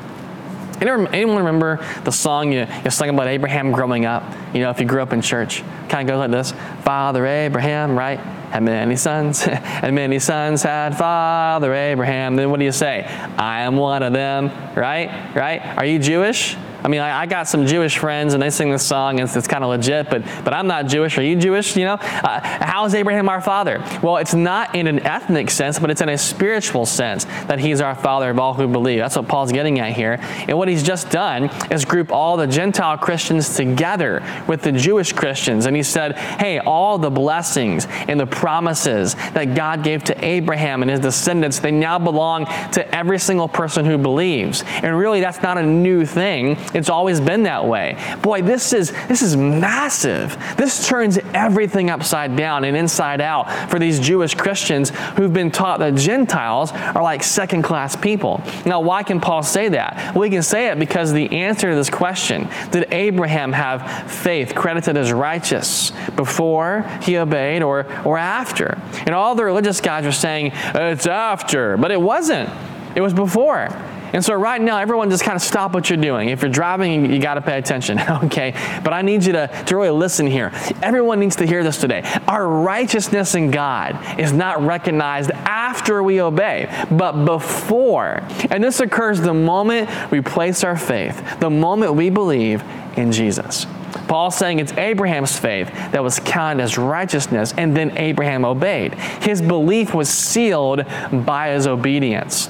Anyone 0.81 1.37
remember 1.37 1.85
the 2.05 2.13
song 2.13 2.53
you, 2.53 2.67
you 2.85 2.91
sang 2.91 3.11
about 3.11 3.27
Abraham 3.27 3.73
growing 3.73 4.05
up? 4.05 4.23
You 4.55 4.61
know, 4.61 4.71
if 4.71 4.79
you 4.81 4.87
grew 4.87 5.03
up 5.03 5.13
in 5.13 5.21
church, 5.21 5.63
kind 5.89 6.09
of 6.09 6.15
goes 6.15 6.19
like 6.19 6.31
this 6.31 6.53
Father 6.85 7.27
Abraham, 7.27 7.97
right? 7.97 8.19
Had 8.19 8.63
many 8.63 8.97
sons, 8.97 9.47
and 9.47 9.95
many 9.95 10.19
sons 10.19 10.63
had 10.63 10.97
Father 10.97 11.75
Abraham. 11.75 12.37
Then 12.37 12.51
what 12.51 12.59
do 12.59 12.65
you 12.65 12.73
say? 12.73 13.05
I 13.37 13.63
am 13.63 13.77
one 13.77 14.03
of 14.03 14.13
them, 14.13 14.51
right? 14.75 15.35
Right? 15.35 15.61
Are 15.77 15.85
you 15.85 15.99
Jewish? 15.99 16.57
I 16.83 16.89
mean, 16.89 17.01
I, 17.01 17.23
I, 17.23 17.27
got 17.27 17.49
some 17.49 17.67
Jewish 17.67 17.99
friends 17.99 18.35
and 18.35 18.43
they 18.43 18.51
sing 18.51 18.71
this 18.71 18.87
song 18.87 19.19
and 19.19 19.29
it's, 19.29 19.37
it's 19.37 19.49
kind 19.49 19.65
of 19.65 19.71
legit, 19.71 20.09
but, 20.11 20.23
but 20.45 20.53
I'm 20.55 20.67
not 20.67 20.87
Jewish. 20.87 21.19
Are 21.19 21.23
you 21.23 21.37
Jewish? 21.37 21.77
You 21.77 21.85
know, 21.85 21.95
uh, 21.95 22.41
how 22.41 22.85
is 22.85 22.95
Abraham 22.95 23.29
our 23.29 23.41
father? 23.41 23.83
Well, 24.03 24.19
it's 24.19 24.35
not 24.35 24.75
in 24.75 24.87
an 24.87 25.01
ethnic 25.01 25.51
sense, 25.51 25.79
but 25.79 25.91
it's 25.91 26.01
in 26.01 26.09
a 26.09 26.19
spiritual 26.19 26.87
sense 26.87 27.25
that 27.25 27.59
he's 27.59 27.81
our 27.81 27.95
father 27.95 28.31
of 28.31 28.39
all 28.39 28.55
who 28.55 28.69
believe. 28.69 29.01
That's 29.01 29.17
what 29.17 29.29
Paul's 29.29 29.53
getting 29.53 29.81
at 29.81 29.93
here. 29.93 30.19
And 30.49 30.57
what 30.57 30.69
he's 30.69 30.83
just 30.83 31.11
done 31.11 31.51
is 31.71 31.85
group 31.85 32.13
all 32.13 32.37
the 32.37 32.47
Gentile 32.47 32.97
Christians 32.97 33.57
together 33.57 34.23
with 34.47 34.63
the 34.63 34.73
Jewish 34.73 35.13
Christians. 35.13 35.67
And 35.67 35.75
he 35.75 35.83
said, 35.83 36.17
hey, 36.17 36.59
all 36.59 36.99
the 36.99 37.11
blessings 37.11 37.87
and 38.07 38.19
the 38.19 38.27
promises 38.27 39.15
that 39.15 39.55
God 39.55 39.83
gave 39.83 40.05
to 40.05 40.25
Abraham 40.25 40.83
and 40.83 40.91
his 40.91 41.01
descendants, 41.01 41.59
they 41.59 41.71
now 41.71 41.99
belong 41.99 42.47
to 42.73 42.95
every 42.95 43.19
single 43.19 43.49
person 43.49 43.85
who 43.85 43.99
believes. 43.99 44.63
And 44.67 44.97
really, 44.97 45.21
that's 45.21 45.43
not 45.43 45.59
a 45.59 45.63
new 45.63 46.07
thing. 46.07 46.57
It's 46.75 46.91
always 46.91 47.21
been 47.21 47.45
that 47.45 47.65
way. 47.65 47.97
Boy, 48.23 48.43
this 48.43 48.73
is 48.73 48.93
this 49.09 49.23
is 49.23 49.37
massive. 49.37 50.37
This 50.57 50.87
turns 50.87 51.19
everything 51.35 51.91
upside 51.91 52.37
down 52.37 52.65
and 52.65 52.77
inside 52.77 53.21
out 53.21 53.71
for 53.71 53.79
these 53.79 53.99
Jewish 53.99 54.35
Christians 54.35 54.91
who've 55.17 55.33
been 55.33 55.51
taught 55.51 55.79
that 55.81 55.95
Gentiles 55.95 56.73
are 56.73 57.03
like 57.03 57.23
second-class 57.23 57.97
people. 57.97 58.43
Now, 58.67 58.81
why 58.81 59.03
can 59.03 59.21
Paul 59.21 59.43
say 59.43 59.69
that? 59.71 60.15
Well, 60.15 60.23
he 60.23 60.31
can 60.31 60.43
say 60.43 60.69
it 60.69 60.79
because 60.79 61.13
the 61.13 61.31
answer 61.33 61.71
to 61.71 61.77
this 61.77 61.91
question, 61.91 62.49
did 62.71 62.93
Abraham 62.93 63.53
have 63.53 64.11
faith 64.11 64.55
credited 64.55 64.97
as 64.97 65.13
righteous 65.13 65.93
before 66.17 66.83
he 67.03 67.17
obeyed 67.17 67.63
or 67.63 67.87
or 68.05 68.19
after? 68.19 68.79
And 69.07 69.15
all 69.15 69.35
the 69.35 69.45
religious 69.45 69.81
guys 69.81 70.05
are 70.05 70.13
saying 70.13 70.53
it's 70.75 71.07
after, 71.07 71.77
but 71.77 71.91
it 71.91 72.01
wasn't. 72.01 72.51
It 72.95 73.01
was 73.01 73.15
before. 73.15 73.69
And 74.13 74.25
so 74.25 74.35
right 74.35 74.61
now, 74.61 74.79
everyone 74.79 75.11
just 75.11 75.25
kind 75.25 75.37
of 75.37 75.43
stop 75.43 75.73
what 75.75 75.91
you're 75.91 75.99
doing. 75.99 76.31
If 76.31 76.43
you're 76.43 76.51
driving, 76.51 77.13
you, 77.13 77.21
got 77.21 77.35
to 77.35 77.41
pay 77.41 77.59
attention, 77.59 78.01
okay? 78.25 78.53
But 78.83 78.93
I 78.93 79.03
need 79.03 79.25
you 79.25 79.33
to, 79.33 79.49
to 79.67 79.77
really 79.77 79.91
listen 79.91 80.27
here. 80.27 80.51
Everyone 80.83 81.21
needs 81.21 81.37
to 81.37 81.47
hear 81.47 81.63
this 81.63 81.79
today. 81.79 82.03
Our 82.27 82.49
righteousness 82.49 83.35
in 83.35 83.51
God 83.51 84.19
is 84.19 84.33
not 84.33 84.63
recognized 84.63 85.31
after 85.31 86.03
we 86.03 86.21
obey, 86.21 86.87
but 86.91 87.25
before. 87.25 88.23
And 88.51 88.63
this 88.63 88.81
occurs 88.81 89.21
the 89.21 89.35
moment 89.35 90.11
we 90.11 90.21
place 90.21 90.65
our 90.65 90.77
faith, 90.77 91.41
the 91.41 91.51
moment 91.51 91.95
we 91.95 92.11
believe 92.11 92.63
in 92.97 93.13
Jesus. 93.13 93.67
Paul's 94.07 94.37
saying 94.37 94.59
it's 94.59 94.73
Abraham's 94.73 95.39
faith 95.39 95.69
that 95.93 96.03
was 96.03 96.19
counted 96.21 96.63
as 96.63 96.79
righteousness, 96.79 97.53
and 97.57 97.77
then 97.77 97.97
Abraham 97.97 98.45
obeyed. 98.45 98.95
His 98.95 99.43
belief 99.43 99.95
was 99.95 100.09
sealed 100.09 100.85
by 101.13 101.51
his 101.51 101.67
obedience. 101.67 102.49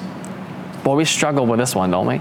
Boy, 0.88 0.96
we 0.96 1.04
struggle 1.04 1.44
with 1.44 1.58
this 1.58 1.74
one, 1.74 1.90
don't 1.90 2.06
we? 2.06 2.14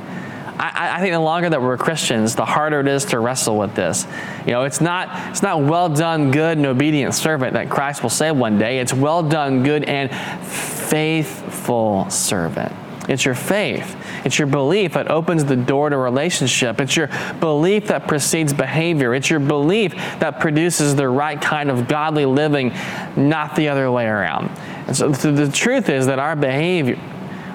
I, 0.59 0.97
I, 0.97 0.99
think 0.99 1.13
the 1.13 1.21
longer 1.21 1.49
that 1.49 1.61
we're 1.61 1.77
Christians, 1.77 2.35
the 2.35 2.43
harder 2.43 2.81
it 2.81 2.87
is 2.89 3.05
to 3.05 3.19
wrestle 3.19 3.57
with 3.57 3.75
this. 3.75 4.05
You 4.45 4.51
know, 4.51 4.63
it's 4.63 4.81
not 4.81 5.31
it's 5.31 5.41
not 5.41 5.61
well 5.61 5.87
done, 5.87 6.31
good 6.31 6.57
and 6.57 6.67
obedient 6.67 7.13
servant 7.13 7.53
that 7.53 7.69
Christ 7.69 8.03
will 8.03 8.09
say 8.09 8.29
one 8.29 8.59
day. 8.59 8.79
It's 8.79 8.93
well 8.93 9.23
done, 9.23 9.63
good 9.63 9.85
and 9.85 10.13
faithful 10.45 12.09
servant. 12.09 12.73
It's 13.07 13.23
your 13.23 13.35
faith. 13.35 13.95
It's 14.25 14.37
your 14.37 14.49
belief 14.49 14.95
that 14.95 15.09
opens 15.09 15.45
the 15.45 15.55
door 15.55 15.89
to 15.89 15.95
relationship. 15.95 16.81
It's 16.81 16.97
your 16.97 17.09
belief 17.39 17.87
that 17.87 18.05
precedes 18.05 18.51
behavior. 18.51 19.15
It's 19.15 19.29
your 19.29 19.39
belief 19.39 19.93
that 20.19 20.41
produces 20.41 20.93
the 20.93 21.07
right 21.07 21.39
kind 21.39 21.71
of 21.71 21.87
godly 21.87 22.25
living, 22.25 22.73
not 23.15 23.55
the 23.55 23.69
other 23.69 23.89
way 23.89 24.07
around. 24.07 24.49
And 24.87 24.97
so 24.97 25.09
the 25.09 25.49
truth 25.49 25.87
is 25.87 26.07
that 26.07 26.19
our 26.19 26.35
behavior 26.35 26.99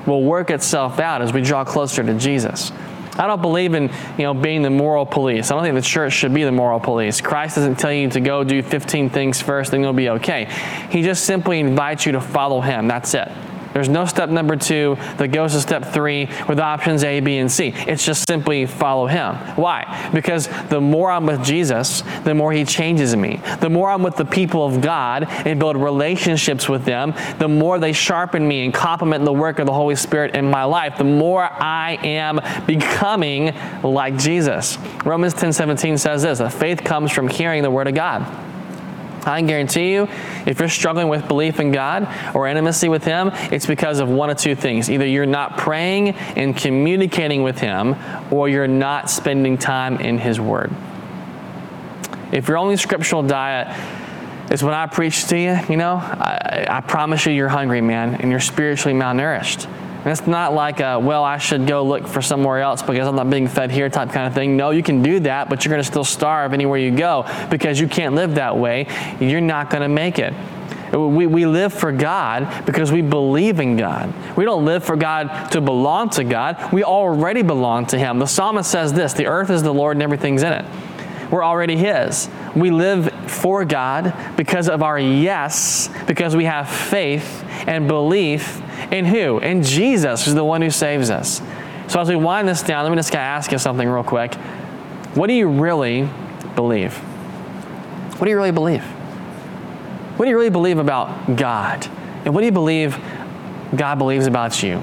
will 0.07 0.23
work 0.23 0.51
itself 0.51 0.99
out 0.99 1.23
as 1.23 1.33
we 1.33 1.43
draw 1.43 1.65
closer 1.65 2.03
to 2.03 2.15
Jesus. 2.15 2.73
I 3.19 3.27
don't 3.27 3.43
believe 3.43 3.75
in 3.75 3.91
you 4.17 4.25
know 4.25 4.35
being 4.35 4.63
the 4.63 4.71
moral 4.71 5.05
police. 5.05 5.51
I 5.51 5.55
don't 5.55 5.63
think 5.63 5.75
the 5.75 5.83
church 5.83 6.15
should 6.15 6.33
be 6.33 6.45
the 6.45 6.53
moral 6.53 6.81
police. 6.81 7.21
Christ 7.21 7.57
doesn't 7.57 7.77
tell 7.77 7.93
you 7.93 8.09
to 8.11 8.21
go 8.21 8.43
do 8.43 8.63
15 8.63 9.11
things 9.11 9.41
first, 9.41 9.71
then 9.71 9.81
you'll 9.83 9.93
be 9.93 10.09
okay. 10.11 10.47
He 10.91 11.03
just 11.03 11.25
simply 11.25 11.61
invites 11.61 12.07
you 12.07 12.13
to 12.13 12.21
follow 12.21 12.61
him. 12.61 12.89
That's 12.89 13.13
it. 13.15 13.31
There's 13.73 13.89
no 13.89 14.05
step 14.07 14.29
number 14.29 14.57
two 14.57 14.97
that 15.17 15.29
goes 15.29 15.53
to 15.53 15.61
step 15.61 15.93
three 15.93 16.29
with 16.49 16.59
options 16.59 17.05
A, 17.05 17.21
B, 17.21 17.39
and 17.39 17.51
C. 17.51 17.73
It's 17.75 18.05
just 18.05 18.29
simply 18.29 18.67
follow 18.67 19.07
Him. 19.07 19.35
Why? 19.57 20.11
Because 20.13 20.49
the 20.69 20.81
more 20.81 21.11
I'm 21.11 21.27
with 21.27 21.45
Jesus, 21.45 22.03
the 22.25 22.35
more 22.35 22.53
He 22.53 22.65
changes 22.65 23.17
me. 23.17 23.41
The 23.61 23.71
more 23.71 23.91
I'm 23.91 24.03
with 24.03 24.17
the 24.17 24.25
people 24.25 24.65
of 24.65 24.81
God 24.81 25.25
and 25.29 25.59
build 25.59 25.77
relationships 25.77 26.69
with 26.69 26.85
them, 26.85 27.15
the 27.39 27.49
more 27.49 27.79
they 27.79 27.93
sharpen 27.93 28.47
me 28.47 28.65
and 28.65 28.75
complement 28.75 29.25
the 29.25 29.33
work 29.33 29.59
of 29.59 29.67
the 29.67 29.73
Holy 29.73 29.97
Spirit 29.97 30.37
in 30.37 30.49
my 30.51 30.65
life, 30.65 30.99
the 30.99 31.05
more 31.05 31.43
I 31.43 31.99
am 32.03 32.41
becoming 32.67 33.55
like 33.83 34.17
Jesus. 34.19 34.79
Romans 35.05 35.35
10 35.35 35.53
17 35.53 35.99
says 35.99 36.23
this 36.23 36.39
that 36.39 36.53
faith 36.53 36.83
comes 36.85 37.13
from 37.13 37.29
hearing 37.29 37.63
the 37.63 37.71
Word 37.71 37.89
of 37.89 37.95
God. 37.95 38.52
I 39.27 39.39
can 39.39 39.47
guarantee 39.47 39.93
you, 39.93 40.09
if 40.47 40.59
you're 40.59 40.69
struggling 40.69 41.09
with 41.09 41.29
belief 41.29 41.61
in 41.61 41.73
God 41.73 42.09
or 42.35 42.49
intimacy 42.49 42.89
with 42.89 43.05
Him, 43.05 43.31
it's 43.53 43.67
because 43.67 44.01
of 44.01 44.09
one 44.09 44.31
of 44.31 44.37
two 44.37 44.55
things. 44.55 44.91
Either 44.91 45.07
you're 45.07 45.27
not 45.27 45.59
praying 45.59 46.11
and 46.11 46.57
communicating 46.57 47.43
with 47.43 47.59
Him, 47.59 47.95
or 48.31 48.49
you're 48.49 48.69
not 48.69 49.11
spending 49.11 49.59
time 49.59 49.99
in 49.99 50.19
His 50.19 50.41
Word. 50.41 50.73
If 52.33 52.49
your 52.49 52.57
only 52.57 52.77
scriptural 52.77 53.23
diet 53.23 53.69
is 54.51 54.63
what 54.65 54.75
I 54.75 54.87
preach 54.87 55.27
to 55.29 55.39
you, 55.39 55.59
you 55.69 55.77
know, 55.77 55.97
I, 55.97 56.67
I 56.69 56.81
promise 56.81 57.27
you 57.27 57.33
you're 57.33 57.49
hungry, 57.49 57.81
man, 57.81 58.15
and 58.17 58.31
you're 58.31 58.41
spiritually 58.41 58.99
malnourished. 58.99 59.69
It's 60.05 60.27
not 60.27 60.53
like, 60.53 60.81
a, 60.81 60.99
well, 60.99 61.23
I 61.23 61.39
should 61.39 61.67
go 61.67 61.85
look 61.85 62.09
for 62.09 62.21
somewhere 62.21 62.61
else 62.61 62.83
because 62.83 63.07
I'm 63.07 63.15
not 63.15 63.31
being 63.31 63.47
fed 63.47 63.71
here 63.71 63.89
type 63.89 64.11
kind 64.11 64.27
of 64.27 64.35
thing. 64.35 64.57
No, 64.57 64.71
you 64.71 64.83
can 64.83 65.03
do 65.03 65.21
that, 65.21 65.49
but 65.49 65.65
you're 65.65 65.71
going 65.71 65.83
to 65.83 65.87
still 65.87 66.05
starve 66.05 66.53
anywhere 66.53 66.79
you 66.79 66.91
go 66.91 67.25
because 67.51 67.79
you 67.79 67.87
can't 67.87 68.15
live 68.15 68.35
that 68.35 68.57
way. 68.57 68.87
You're 69.21 69.41
not 69.41 69.71
going 69.71 69.83
to 69.83 69.89
make 69.89 70.19
it. 70.19 70.35
We, 70.93 71.27
we 71.27 71.47
live 71.47 71.73
for 71.73 71.91
God 71.91 72.67
because 72.67 72.93
we 72.93 73.01
believe 73.01 73.61
in 73.61 73.77
God. 73.77 74.13
We 74.37 74.45
don't 74.45 74.65
live 74.65 74.85
for 74.85 74.97
God 74.97 75.51
to 75.53 75.61
belong 75.61 76.11
to 76.11 76.25
God. 76.25 76.73
We 76.73 76.85
already 76.85 77.43
belong 77.43 77.87
to 77.87 77.99
Him. 77.99 78.19
The 78.19 78.27
psalmist 78.27 78.71
says 78.71 78.93
this 78.93 79.15
the 79.15 79.27
earth 79.27 79.51
is 79.51 79.63
the 79.63 79.73
Lord 79.73 79.97
and 79.97 80.03
everything's 80.03 80.43
in 80.43 80.53
it. 80.53 80.67
We're 81.31 81.45
already 81.45 81.77
His. 81.77 82.29
We 82.55 82.71
live 82.71 83.11
for 83.31 83.65
God 83.65 84.15
because 84.37 84.69
of 84.69 84.83
our 84.83 84.99
yes, 84.99 85.89
because 86.07 86.37
we 86.37 86.45
have 86.45 86.69
faith 86.69 87.43
and 87.67 87.89
belief 87.89 88.62
in 88.91 89.05
who? 89.05 89.39
In 89.39 89.63
Jesus, 89.63 90.25
who's 90.25 90.35
the 90.35 90.45
one 90.45 90.63
who 90.63 90.71
saves 90.71 91.11
us. 91.11 91.41
So 91.89 92.01
as 92.01 92.09
we 92.09 92.17
wind 92.17 92.49
this 92.49 92.63
down, 92.63 92.85
let 92.85 92.91
me 92.91 92.97
just 92.97 93.15
ask 93.15 93.53
you 93.53 93.59
something 93.59 93.89
real 93.89 94.05
quick. 94.05 94.35
What 95.15 95.27
do 95.27 95.35
you 95.35 95.49
really 95.49 96.09
believe? 96.55 96.97
What 98.19 98.25
do 98.25 98.31
you 98.31 98.37
really 98.37 98.53
believe? 98.53 98.83
What 98.83 100.27
do 100.27 100.31
you 100.31 100.37
really 100.37 100.51
believe 100.51 100.79
about 100.79 101.37
God? 101.37 101.87
And 102.25 102.35
what 102.35 102.41
do 102.41 102.47
you 102.47 102.53
believe 102.53 102.99
God 103.75 103.99
believes 103.99 104.27
about 104.27 104.63
you. 104.63 104.83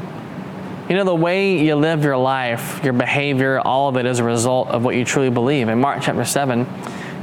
You 0.90 0.96
know, 0.96 1.04
the 1.04 1.14
way 1.14 1.64
you 1.64 1.76
live 1.76 2.04
your 2.04 2.18
life, 2.18 2.84
your 2.84 2.94
behavior, 2.94 3.60
all 3.60 3.90
of 3.90 3.98
it 3.98 4.08
is 4.08 4.18
a 4.18 4.24
result 4.24 4.70
of 4.70 4.84
what 4.84 4.96
you 4.96 5.06
truly 5.06 5.30
believe. 5.30 5.70
In 5.70 5.80
Mark 5.80 6.02
chapter 6.02 6.26
7, 6.26 6.66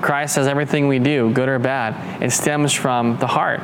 Christ 0.00 0.36
says 0.36 0.46
everything 0.46 0.86
we 0.86 1.00
do, 1.00 1.32
good 1.32 1.48
or 1.48 1.58
bad, 1.58 2.22
it 2.22 2.30
stems 2.30 2.72
from 2.72 3.18
the 3.18 3.26
heart. 3.26 3.60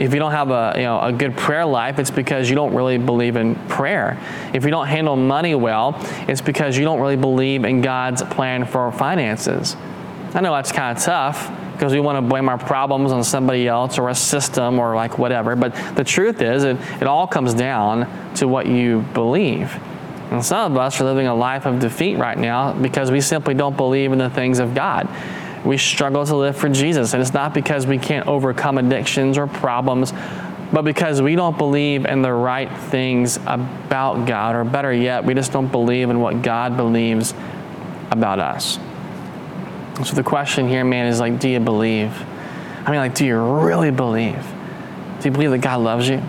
If 0.00 0.14
you 0.14 0.18
don't 0.18 0.32
have 0.32 0.50
a, 0.50 0.72
you 0.76 0.84
know, 0.84 0.98
a 0.98 1.12
good 1.12 1.36
prayer 1.36 1.66
life, 1.66 1.98
it's 1.98 2.10
because 2.10 2.48
you 2.48 2.56
don't 2.56 2.74
really 2.74 2.96
believe 2.96 3.36
in 3.36 3.54
prayer. 3.68 4.18
If 4.54 4.64
you 4.64 4.70
don't 4.70 4.86
handle 4.86 5.14
money 5.14 5.54
well, 5.54 5.94
it's 6.26 6.40
because 6.40 6.78
you 6.78 6.84
don't 6.84 7.00
really 7.00 7.18
believe 7.18 7.64
in 7.66 7.82
God's 7.82 8.22
plan 8.22 8.64
for 8.64 8.90
finances. 8.92 9.76
I 10.32 10.40
know 10.40 10.54
that's 10.54 10.72
kind 10.72 10.96
of 10.96 11.04
tough 11.04 11.50
because 11.74 11.92
we 11.92 12.00
want 12.00 12.16
to 12.16 12.22
blame 12.22 12.48
our 12.48 12.56
problems 12.56 13.12
on 13.12 13.22
somebody 13.22 13.68
else 13.68 13.98
or 13.98 14.08
a 14.08 14.14
system 14.14 14.78
or 14.78 14.94
like 14.94 15.18
whatever. 15.18 15.54
But 15.54 15.74
the 15.96 16.04
truth 16.04 16.40
is, 16.40 16.64
it, 16.64 16.78
it 16.98 17.06
all 17.06 17.26
comes 17.26 17.52
down 17.52 18.34
to 18.36 18.48
what 18.48 18.66
you 18.66 19.00
believe. 19.12 19.78
And 20.30 20.42
some 20.42 20.72
of 20.72 20.78
us 20.78 20.98
are 21.00 21.04
living 21.04 21.26
a 21.26 21.34
life 21.34 21.66
of 21.66 21.78
defeat 21.78 22.16
right 22.16 22.38
now 22.38 22.72
because 22.72 23.10
we 23.10 23.20
simply 23.20 23.52
don't 23.52 23.76
believe 23.76 24.12
in 24.12 24.18
the 24.18 24.30
things 24.30 24.60
of 24.60 24.74
God. 24.74 25.08
We 25.64 25.76
struggle 25.76 26.24
to 26.24 26.36
live 26.36 26.56
for 26.56 26.68
Jesus. 26.68 27.12
And 27.12 27.20
it's 27.20 27.34
not 27.34 27.52
because 27.54 27.86
we 27.86 27.98
can't 27.98 28.26
overcome 28.26 28.78
addictions 28.78 29.36
or 29.36 29.46
problems, 29.46 30.12
but 30.72 30.82
because 30.82 31.20
we 31.20 31.34
don't 31.34 31.58
believe 31.58 32.06
in 32.06 32.22
the 32.22 32.32
right 32.32 32.70
things 32.72 33.38
about 33.46 34.26
God, 34.26 34.54
or 34.54 34.64
better 34.64 34.92
yet, 34.92 35.24
we 35.24 35.34
just 35.34 35.52
don't 35.52 35.70
believe 35.70 36.10
in 36.10 36.20
what 36.20 36.42
God 36.42 36.76
believes 36.76 37.34
about 38.10 38.38
us. 38.38 38.78
So 40.04 40.14
the 40.14 40.22
question 40.22 40.68
here, 40.68 40.84
man, 40.84 41.06
is 41.06 41.20
like, 41.20 41.40
do 41.40 41.48
you 41.48 41.60
believe? 41.60 42.10
I 42.86 42.90
mean, 42.90 43.00
like, 43.00 43.14
do 43.14 43.26
you 43.26 43.38
really 43.38 43.90
believe? 43.90 44.42
Do 45.20 45.28
you 45.28 45.32
believe 45.32 45.50
that 45.50 45.58
God 45.58 45.80
loves 45.80 46.08
you? 46.08 46.22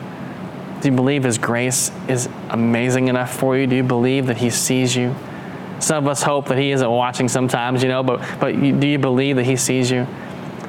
Do 0.82 0.89
you 0.89 0.96
believe 0.96 1.24
His 1.24 1.38
grace 1.38 1.91
is 2.08 2.28
amazing 2.50 3.08
enough 3.08 3.34
for 3.34 3.56
you? 3.56 3.67
Do 3.67 3.76
you 3.76 3.84
believe 3.84 4.26
that 4.26 4.38
He 4.38 4.50
sees 4.50 4.96
you? 4.96 5.15
Some 5.82 6.06
of 6.06 6.10
us 6.10 6.22
hope 6.22 6.48
that 6.48 6.58
He 6.58 6.72
isn't 6.72 6.89
watching 6.89 7.28
sometimes, 7.28 7.82
you 7.82 7.89
know, 7.89 8.04
but, 8.04 8.22
but 8.39 8.52
do 8.54 8.88
you 8.88 9.00
believe 9.00 9.36
that 9.38 9.46
He 9.46 9.56
sees 9.56 9.89
you? 9.89 10.08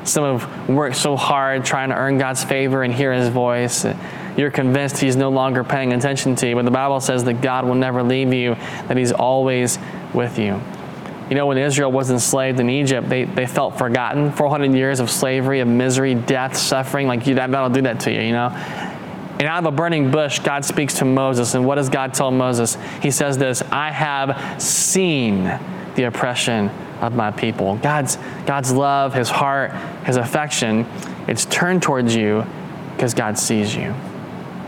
Some 0.05 0.39
have 0.39 0.69
worked 0.69 0.97
so 0.97 1.17
hard 1.17 1.65
trying 1.65 1.91
to 1.91 1.95
earn 1.95 2.19
God's 2.19 2.43
favor 2.43 2.83
and 2.83 2.93
hear 2.93 3.13
His 3.13 3.29
voice. 3.29 3.87
You're 4.37 4.51
convinced 4.51 4.99
He's 4.99 5.17
no 5.17 5.29
longer 5.29 5.63
paying 5.63 5.93
attention 5.93 6.35
to 6.37 6.49
you, 6.49 6.55
but 6.55 6.65
the 6.65 6.71
Bible 6.71 7.01
says 7.01 7.25
that 7.25 7.43
God 7.43 7.67
will 7.67 7.75
never 7.75 8.03
leave 8.03 8.33
you, 8.33 8.55
that 8.89 8.97
He's 8.97 9.13
always 9.13 9.79
with 10.15 10.39
you. 10.39 10.61
You 11.29 11.37
know, 11.37 11.47
when 11.47 11.57
Israel 11.57 11.91
was 11.91 12.11
enslaved 12.11 12.61
in 12.61 12.69
Egypt, 12.69 13.09
they, 13.09 13.25
they 13.25 13.47
felt 13.47 13.79
forgotten. 13.79 14.33
400 14.33 14.75
years 14.75 15.01
of 15.01 15.11
slavery, 15.11 15.61
of 15.61 15.69
misery, 15.69 16.15
death, 16.15 16.57
suffering. 16.57 17.07
Like, 17.07 17.27
you, 17.27 17.35
that'll 17.37 17.71
do 17.71 17.81
that 17.83 18.01
to 18.01 18.13
you, 18.13 18.21
you 18.21 18.33
know? 18.33 18.51
And 19.43 19.49
out 19.49 19.59
of 19.59 19.75
a 19.75 19.77
burning 19.77 20.13
bush, 20.13 20.39
God 20.39 20.65
speaks 20.65 20.95
to 20.99 21.05
Moses. 21.05 21.55
And 21.55 21.67
what 21.67 21.75
does 21.75 21.89
God 21.89 22.15
tell 22.15 22.31
Moses? 22.31 22.79
He 23.03 23.11
says 23.11 23.37
this 23.37 23.61
I 23.73 23.91
have 23.91 24.63
seen 24.63 25.43
the 25.97 26.05
oppression 26.05 26.69
of 27.01 27.17
my 27.17 27.33
people. 27.33 27.75
God's, 27.79 28.19
God's 28.47 28.71
love, 28.71 29.15
His 29.15 29.29
heart, 29.29 29.73
His 30.07 30.15
affection, 30.15 30.87
it's 31.27 31.45
turned 31.47 31.83
towards 31.83 32.15
you 32.15 32.47
because 32.95 33.15
God 33.15 33.37
sees 33.37 33.75
you. 33.75 33.93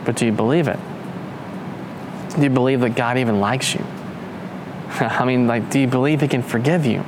But 0.04 0.16
do 0.16 0.26
you 0.26 0.32
believe 0.32 0.66
it? 0.66 0.80
Do 2.34 2.42
you 2.42 2.50
believe 2.50 2.80
that 2.80 2.96
God 2.96 3.16
even 3.16 3.38
likes 3.38 3.76
you? 3.76 3.84
I 4.98 5.24
mean, 5.24 5.46
like, 5.46 5.70
do 5.70 5.78
you 5.78 5.86
believe 5.86 6.20
He 6.20 6.26
can 6.26 6.42
forgive 6.42 6.84
you 6.84 7.04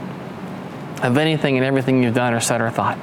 of 1.02 1.18
anything 1.18 1.56
and 1.56 1.66
everything 1.66 2.04
you've 2.04 2.14
done 2.14 2.32
or 2.32 2.38
said 2.38 2.60
or 2.60 2.70
thought? 2.70 2.96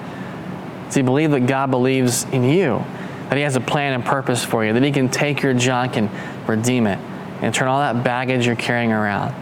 Do 0.89 1.02
you 1.02 1.04
believe 1.04 1.32
that 1.32 1.47
God 1.47 1.69
believes 1.69 2.23
in 2.32 2.45
you, 2.45 2.86
that 3.30 3.38
He 3.38 3.44
has 3.44 3.56
a 3.56 3.62
plan 3.62 3.94
and 3.94 4.06
purpose 4.06 4.44
for 4.44 4.66
you, 4.66 4.74
that 4.74 4.84
He 4.84 4.92
can 4.92 5.10
take 5.10 5.42
your 5.42 5.54
junk 5.54 5.98
and 5.98 6.10
redeem 6.48 6.88
it 6.88 7.00
and 7.42 7.54
turn 7.54 7.68
all 7.68 7.80
that 7.80 8.04
baggage 8.04 8.46
you're 8.46 8.56
carrying 8.56 8.92
around? 8.92 9.34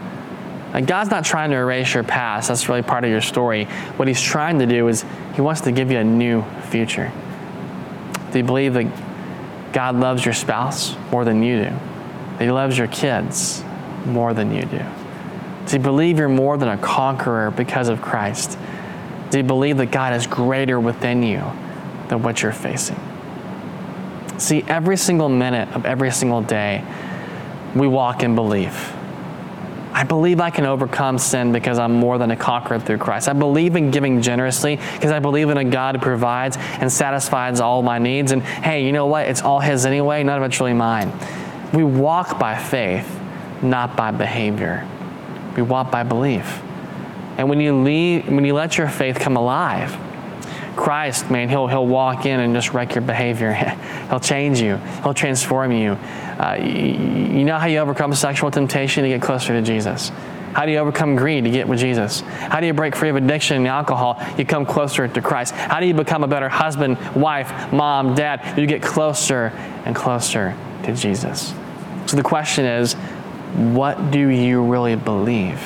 Like, 0.72 0.86
God's 0.86 1.10
not 1.10 1.24
trying 1.24 1.50
to 1.50 1.56
erase 1.56 1.92
your 1.92 2.02
past, 2.02 2.48
that's 2.48 2.68
really 2.68 2.82
part 2.82 3.04
of 3.04 3.10
your 3.10 3.20
story. 3.20 3.64
What 3.96 4.08
He's 4.08 4.22
trying 4.22 4.58
to 4.60 4.66
do 4.66 4.88
is 4.88 5.04
He 5.34 5.40
wants 5.40 5.62
to 5.62 5.72
give 5.72 5.90
you 5.90 5.98
a 5.98 6.04
new 6.04 6.42
future. 6.70 7.12
Do 8.32 8.38
you 8.38 8.44
believe 8.44 8.74
that 8.74 9.72
God 9.72 9.96
loves 9.96 10.24
your 10.24 10.34
spouse 10.34 10.96
more 11.10 11.24
than 11.24 11.42
you 11.42 11.64
do? 11.64 11.70
That 11.70 12.44
He 12.44 12.50
loves 12.50 12.78
your 12.78 12.88
kids 12.88 13.62
more 14.06 14.32
than 14.32 14.54
you 14.54 14.62
do? 14.62 14.84
Do 15.66 15.76
you 15.76 15.82
believe 15.82 16.18
you're 16.18 16.28
more 16.28 16.56
than 16.56 16.68
a 16.68 16.78
conqueror 16.78 17.50
because 17.50 17.88
of 17.88 18.02
Christ? 18.02 18.58
Do 19.30 19.38
you 19.38 19.44
believe 19.44 19.76
that 19.76 19.90
God 19.90 20.14
is 20.14 20.26
greater 20.26 20.80
within 20.80 21.22
you 21.22 21.42
than 22.08 22.22
what 22.22 22.42
you're 22.42 22.52
facing? 22.52 23.00
See, 24.42 24.64
every 24.66 24.96
single 24.96 25.28
minute 25.28 25.68
of 25.68 25.86
every 25.86 26.10
single 26.10 26.42
day, 26.42 26.84
we 27.76 27.86
walk 27.86 28.24
in 28.24 28.34
belief. 28.34 28.92
I 29.92 30.02
believe 30.02 30.40
I 30.40 30.50
can 30.50 30.66
overcome 30.66 31.18
sin 31.18 31.52
because 31.52 31.78
I'm 31.78 31.92
more 31.92 32.18
than 32.18 32.32
a 32.32 32.36
conqueror 32.36 32.80
through 32.80 32.98
Christ. 32.98 33.28
I 33.28 33.34
believe 33.34 33.76
in 33.76 33.92
giving 33.92 34.20
generously 34.20 34.80
because 34.94 35.12
I 35.12 35.20
believe 35.20 35.48
in 35.50 35.58
a 35.58 35.64
God 35.64 35.94
who 35.94 36.00
provides 36.02 36.56
and 36.56 36.90
satisfies 36.90 37.60
all 37.60 37.84
my 37.84 37.98
needs. 37.98 38.32
And 38.32 38.42
hey, 38.42 38.84
you 38.84 38.90
know 38.90 39.06
what? 39.06 39.28
It's 39.28 39.42
all 39.42 39.60
His 39.60 39.86
anyway, 39.86 40.24
none 40.24 40.42
of 40.42 40.50
it's 40.50 40.58
really 40.58 40.72
mine. 40.72 41.12
We 41.72 41.84
walk 41.84 42.40
by 42.40 42.58
faith, 42.58 43.20
not 43.62 43.96
by 43.96 44.10
behavior. 44.10 44.88
We 45.54 45.62
walk 45.62 45.92
by 45.92 46.02
belief. 46.02 46.60
And 47.38 47.48
when 47.48 47.60
you 47.60 47.80
leave, 47.80 48.26
when 48.28 48.44
you 48.44 48.54
let 48.54 48.76
your 48.76 48.88
faith 48.88 49.20
come 49.20 49.36
alive, 49.36 49.96
Christ, 50.76 51.30
man, 51.30 51.48
he'll, 51.48 51.66
he'll 51.66 51.86
walk 51.86 52.26
in 52.26 52.40
and 52.40 52.54
just 52.54 52.72
wreck 52.72 52.94
your 52.94 53.02
behavior. 53.02 53.52
he'll 54.08 54.20
change 54.20 54.60
you. 54.60 54.76
He'll 55.02 55.14
transform 55.14 55.72
you. 55.72 55.92
Uh, 55.92 56.58
you. 56.60 57.12
You 57.32 57.44
know 57.44 57.58
how 57.58 57.66
you 57.66 57.78
overcome 57.78 58.14
sexual 58.14 58.50
temptation 58.50 59.02
to 59.02 59.08
get 59.08 59.22
closer 59.22 59.52
to 59.52 59.62
Jesus? 59.62 60.10
How 60.52 60.66
do 60.66 60.72
you 60.72 60.78
overcome 60.78 61.16
greed 61.16 61.44
to 61.44 61.50
get 61.50 61.66
with 61.66 61.78
Jesus? 61.78 62.20
How 62.20 62.60
do 62.60 62.66
you 62.66 62.74
break 62.74 62.94
free 62.94 63.08
of 63.08 63.16
addiction 63.16 63.56
and 63.56 63.66
alcohol? 63.66 64.22
You 64.36 64.44
come 64.44 64.66
closer 64.66 65.08
to 65.08 65.22
Christ. 65.22 65.54
How 65.54 65.80
do 65.80 65.86
you 65.86 65.94
become 65.94 66.24
a 66.24 66.28
better 66.28 66.48
husband, 66.48 66.98
wife, 67.14 67.72
mom, 67.72 68.14
dad? 68.14 68.58
You 68.58 68.66
get 68.66 68.82
closer 68.82 69.46
and 69.86 69.96
closer 69.96 70.54
to 70.84 70.94
Jesus. 70.94 71.54
So 72.06 72.16
the 72.16 72.22
question 72.22 72.66
is, 72.66 72.94
what 73.54 74.10
do 74.10 74.28
you 74.28 74.62
really 74.62 74.94
believe? 74.94 75.58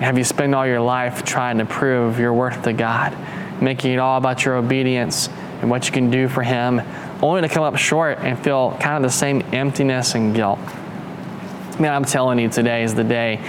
Have 0.00 0.16
you 0.16 0.24
spent 0.24 0.54
all 0.54 0.66
your 0.66 0.80
life 0.80 1.24
trying 1.24 1.58
to 1.58 1.66
prove 1.66 2.18
your 2.18 2.32
worth 2.32 2.62
to 2.62 2.72
God, 2.72 3.12
making 3.60 3.92
it 3.92 3.98
all 3.98 4.18
about 4.18 4.44
your 4.44 4.56
obedience 4.56 5.28
and 5.60 5.70
what 5.70 5.86
you 5.86 5.92
can 5.92 6.10
do 6.10 6.28
for 6.28 6.42
Him, 6.42 6.80
only 7.22 7.40
to 7.40 7.48
come 7.48 7.62
up 7.62 7.76
short 7.76 8.18
and 8.18 8.38
feel 8.38 8.76
kind 8.80 8.96
of 8.96 9.10
the 9.10 9.16
same 9.16 9.42
emptiness 9.52 10.14
and 10.14 10.34
guilt? 10.34 10.58
Man, 11.78 11.92
I'm 11.92 12.04
telling 12.04 12.38
you, 12.38 12.48
today 12.48 12.82
is 12.82 12.94
the 12.94 13.04
day 13.04 13.40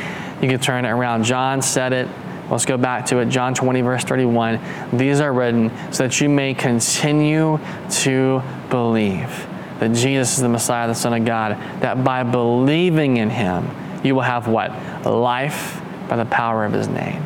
you 0.42 0.48
can 0.48 0.60
turn 0.60 0.86
it 0.86 0.90
around. 0.90 1.24
John 1.24 1.62
said 1.62 1.94
it. 1.94 2.08
Let's 2.50 2.66
go 2.66 2.78
back 2.78 3.06
to 3.08 3.20
it. 3.20 3.30
John 3.30 3.54
20, 3.54 3.82
verse 3.82 4.04
31. 4.04 4.60
These 4.94 5.20
are 5.20 5.32
written 5.32 5.72
so 5.92 6.04
that 6.04 6.20
you 6.20 6.30
may 6.30 6.54
continue 6.54 7.60
to 7.90 8.42
believe 8.70 9.48
that 9.80 9.94
Jesus 9.94 10.36
is 10.36 10.42
the 10.42 10.50
Messiah, 10.50 10.88
the 10.88 10.94
Son 10.94 11.14
of 11.14 11.26
God, 11.26 11.58
that 11.82 12.04
by 12.04 12.24
believing 12.24 13.18
in 13.18 13.30
him, 13.30 13.70
you 14.04 14.16
will 14.16 14.22
have 14.22 14.48
what? 14.48 14.72
Life 15.06 15.82
by 16.08 16.18
the 16.18 16.26
power 16.26 16.66
of 16.66 16.74
his 16.74 16.88
name. 16.88 17.24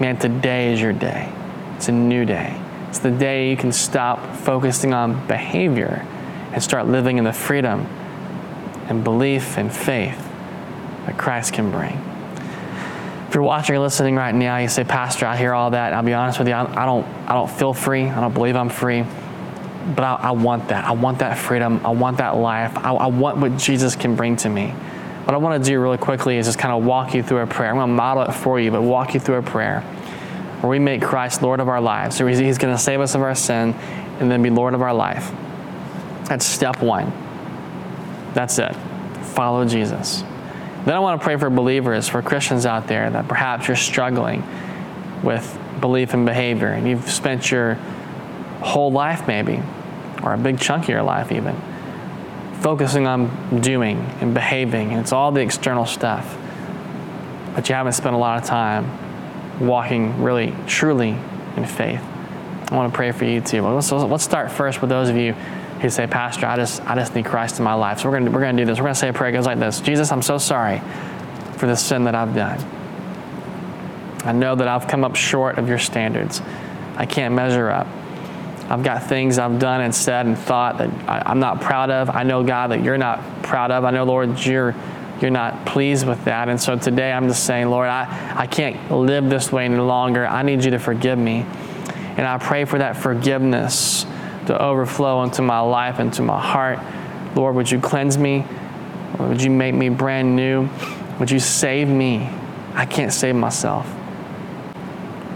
Man, 0.00 0.18
today 0.18 0.72
is 0.72 0.80
your 0.80 0.92
day. 0.92 1.32
It's 1.76 1.88
a 1.88 1.92
new 1.92 2.24
day. 2.24 2.60
It's 2.88 2.98
the 2.98 3.10
day 3.10 3.50
you 3.50 3.56
can 3.56 3.72
stop 3.72 4.36
focusing 4.36 4.94
on 4.94 5.26
behavior 5.26 6.06
and 6.52 6.62
start 6.62 6.86
living 6.86 7.18
in 7.18 7.24
the 7.24 7.32
freedom 7.32 7.80
and 8.88 9.04
belief 9.04 9.58
and 9.58 9.72
faith 9.72 10.18
that 11.04 11.18
Christ 11.18 11.52
can 11.52 11.70
bring. 11.70 12.02
If 13.28 13.34
you're 13.34 13.42
watching 13.42 13.76
or 13.76 13.80
listening 13.80 14.16
right 14.16 14.34
now, 14.34 14.56
you 14.56 14.68
say, 14.68 14.84
Pastor, 14.84 15.26
I 15.26 15.36
hear 15.36 15.52
all 15.52 15.70
that. 15.70 15.92
I'll 15.92 16.02
be 16.02 16.14
honest 16.14 16.38
with 16.38 16.48
you, 16.48 16.54
I 16.54 16.86
don't, 16.86 17.06
I 17.28 17.34
don't 17.34 17.50
feel 17.50 17.74
free. 17.74 18.04
I 18.04 18.20
don't 18.20 18.34
believe 18.34 18.56
I'm 18.56 18.70
free 18.70 19.04
but 19.94 20.02
I, 20.02 20.14
I, 20.14 20.30
want 20.32 20.68
that. 20.68 20.84
I 20.84 20.92
want 20.92 21.20
that 21.20 21.38
freedom. 21.38 21.80
I 21.86 21.90
want 21.90 22.18
that 22.18 22.36
life. 22.36 22.76
I, 22.76 22.92
I 22.92 23.06
want 23.06 23.36
what 23.36 23.56
Jesus 23.56 23.94
can 23.94 24.16
bring 24.16 24.36
to 24.38 24.48
me. 24.48 24.70
What 24.70 25.34
I 25.34 25.36
want 25.36 25.62
to 25.62 25.70
do 25.70 25.80
really 25.80 25.98
quickly 25.98 26.38
is 26.38 26.46
just 26.46 26.58
kind 26.58 26.74
of 26.74 26.84
walk 26.84 27.14
you 27.14 27.22
through 27.22 27.38
a 27.38 27.46
prayer. 27.46 27.70
I'm 27.70 27.76
going 27.76 27.88
to 27.88 27.94
model 27.94 28.24
it 28.24 28.32
for 28.32 28.58
you, 28.58 28.72
but 28.72 28.82
walk 28.82 29.14
you 29.14 29.20
through 29.20 29.36
a 29.36 29.42
prayer 29.42 29.84
where 30.60 30.70
we 30.70 30.78
make 30.78 31.02
Christ 31.02 31.42
Lord 31.42 31.60
of 31.60 31.68
our 31.68 31.80
lives. 31.80 32.16
So 32.16 32.26
He's 32.26 32.58
going 32.58 32.74
to 32.74 32.80
save 32.80 33.00
us 33.00 33.14
of 33.14 33.22
our 33.22 33.34
sin 33.34 33.74
and 34.20 34.30
then 34.30 34.42
be 34.42 34.50
Lord 34.50 34.74
of 34.74 34.82
our 34.82 34.94
life. 34.94 35.30
That's 36.24 36.46
step 36.46 36.82
one. 36.82 37.12
That's 38.34 38.58
it. 38.58 38.74
Follow 39.34 39.64
Jesus. 39.64 40.22
Then 40.84 40.94
I 40.94 40.98
want 40.98 41.20
to 41.20 41.24
pray 41.24 41.36
for 41.36 41.50
believers, 41.50 42.08
for 42.08 42.22
Christians 42.22 42.64
out 42.64 42.86
there 42.86 43.10
that 43.10 43.28
perhaps 43.28 43.68
you're 43.68 43.76
struggling 43.76 44.44
with 45.22 45.58
belief 45.80 46.14
and 46.14 46.24
behavior 46.24 46.68
and 46.68 46.88
you've 46.88 47.10
spent 47.10 47.50
your 47.50 47.74
whole 48.62 48.90
life 48.90 49.26
maybe 49.26 49.60
or 50.22 50.32
a 50.34 50.38
big 50.38 50.58
chunk 50.58 50.84
of 50.84 50.88
your 50.88 51.02
life, 51.02 51.30
even. 51.30 51.56
Focusing 52.60 53.06
on 53.06 53.60
doing 53.60 53.98
and 54.20 54.32
behaving, 54.34 54.90
and 54.90 55.00
it's 55.00 55.12
all 55.12 55.30
the 55.30 55.40
external 55.40 55.86
stuff. 55.86 56.36
But 57.54 57.68
you 57.68 57.74
haven't 57.74 57.92
spent 57.92 58.14
a 58.14 58.18
lot 58.18 58.42
of 58.42 58.48
time 58.48 58.90
walking 59.60 60.22
really, 60.22 60.54
truly 60.66 61.16
in 61.56 61.64
faith. 61.64 62.02
I 62.70 62.74
want 62.74 62.92
to 62.92 62.96
pray 62.96 63.12
for 63.12 63.24
you 63.24 63.40
too. 63.40 63.62
Let's, 63.62 63.92
let's 63.92 64.24
start 64.24 64.50
first 64.50 64.80
with 64.80 64.90
those 64.90 65.08
of 65.08 65.16
you 65.16 65.34
He'd 65.80 65.92
say, 65.92 66.06
Pastor, 66.06 66.46
I 66.46 66.56
just, 66.56 66.84
I 66.86 66.94
just 66.94 67.14
need 67.14 67.26
Christ 67.26 67.58
in 67.58 67.64
my 67.64 67.74
life. 67.74 68.00
So 68.00 68.08
we're 68.08 68.18
going 68.18 68.32
we're 68.32 68.40
gonna 68.40 68.56
do 68.56 68.64
this. 68.64 68.78
We're 68.78 68.84
going 68.84 68.94
to 68.94 69.00
say 69.00 69.08
a 69.08 69.12
prayer. 69.12 69.30
It 69.30 69.34
goes 69.34 69.46
like 69.46 69.58
this 69.58 69.80
Jesus, 69.80 70.10
I'm 70.10 70.22
so 70.22 70.38
sorry 70.38 70.80
for 71.56 71.66
the 71.66 71.76
sin 71.76 72.04
that 72.04 72.14
I've 72.14 72.34
done. 72.34 72.58
I 74.24 74.32
know 74.32 74.54
that 74.54 74.66
I've 74.66 74.88
come 74.88 75.04
up 75.04 75.16
short 75.16 75.58
of 75.58 75.68
your 75.68 75.78
standards. 75.78 76.40
I 76.96 77.06
can't 77.06 77.34
measure 77.34 77.68
up. 77.70 77.86
I've 78.68 78.82
got 78.82 79.04
things 79.04 79.38
I've 79.38 79.60
done 79.60 79.82
and 79.82 79.94
said 79.94 80.26
and 80.26 80.36
thought 80.36 80.78
that 80.78 80.90
I, 81.08 81.30
am 81.30 81.38
not 81.38 81.60
proud 81.60 81.90
of. 81.90 82.10
I 82.10 82.24
know, 82.24 82.42
God, 82.42 82.72
that 82.72 82.82
you're 82.82 82.98
not 82.98 83.22
proud 83.44 83.70
of. 83.70 83.84
I 83.84 83.92
know, 83.92 84.02
Lord, 84.02 84.44
you're, 84.44 84.74
you're 85.20 85.30
not 85.30 85.64
pleased 85.64 86.06
with 86.06 86.24
that. 86.24 86.48
And 86.48 86.60
so 86.60 86.76
today 86.76 87.12
I'm 87.12 87.28
just 87.28 87.44
saying, 87.44 87.68
Lord, 87.68 87.88
I, 87.88 88.34
I 88.36 88.46
can't 88.46 88.90
live 88.90 89.30
this 89.30 89.50
way 89.50 89.64
any 89.64 89.78
longer. 89.78 90.26
I 90.26 90.42
need 90.42 90.64
you 90.64 90.70
to 90.72 90.78
forgive 90.78 91.18
me. 91.18 91.46
And 92.16 92.26
I 92.26 92.38
pray 92.38 92.64
for 92.64 92.78
that 92.78 92.96
forgiveness 92.96 94.04
to 94.46 94.60
overflow 94.60 95.22
into 95.22 95.42
my 95.42 95.60
life, 95.60 96.00
into 96.00 96.22
my 96.22 96.40
heart. 96.40 96.78
Lord, 97.34 97.54
would 97.56 97.70
you 97.70 97.80
cleanse 97.80 98.16
me? 98.18 98.44
Would 99.18 99.42
you 99.42 99.50
make 99.50 99.74
me 99.74 99.88
brand 99.88 100.36
new? 100.36 100.68
Would 101.18 101.30
you 101.30 101.40
save 101.40 101.88
me? 101.88 102.28
I 102.74 102.84
can't 102.84 103.12
save 103.12 103.34
myself. 103.34 103.90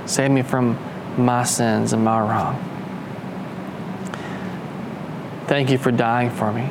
Save 0.06 0.30
me 0.30 0.42
from 0.42 0.78
my 1.16 1.44
sins 1.44 1.92
and 1.92 2.04
my 2.04 2.20
wrong. 2.20 2.66
Thank 5.46 5.70
you 5.70 5.78
for 5.78 5.90
dying 5.90 6.30
for 6.30 6.52
me. 6.52 6.68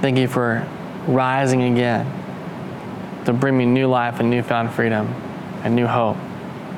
Thank 0.00 0.18
you 0.18 0.28
for 0.28 0.66
rising 1.06 1.62
again 1.62 2.04
to 3.24 3.32
bring 3.32 3.56
me 3.56 3.66
new 3.66 3.88
life 3.88 4.20
and 4.20 4.30
newfound 4.30 4.72
freedom 4.72 5.06
and 5.64 5.74
new 5.74 5.86
hope. 5.86 6.16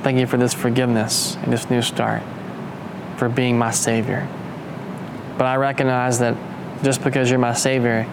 Thank 0.02 0.18
you 0.18 0.26
for 0.26 0.36
this 0.36 0.54
forgiveness 0.54 1.36
and 1.36 1.52
this 1.52 1.68
new 1.70 1.82
start, 1.82 2.22
for 3.16 3.28
being 3.28 3.58
my 3.58 3.70
Savior. 3.70 4.28
But 5.36 5.46
I 5.46 5.56
recognize 5.56 6.18
that 6.20 6.36
just 6.82 7.02
because 7.02 7.30
you're 7.30 7.38
my 7.38 7.54
Savior 7.54 8.06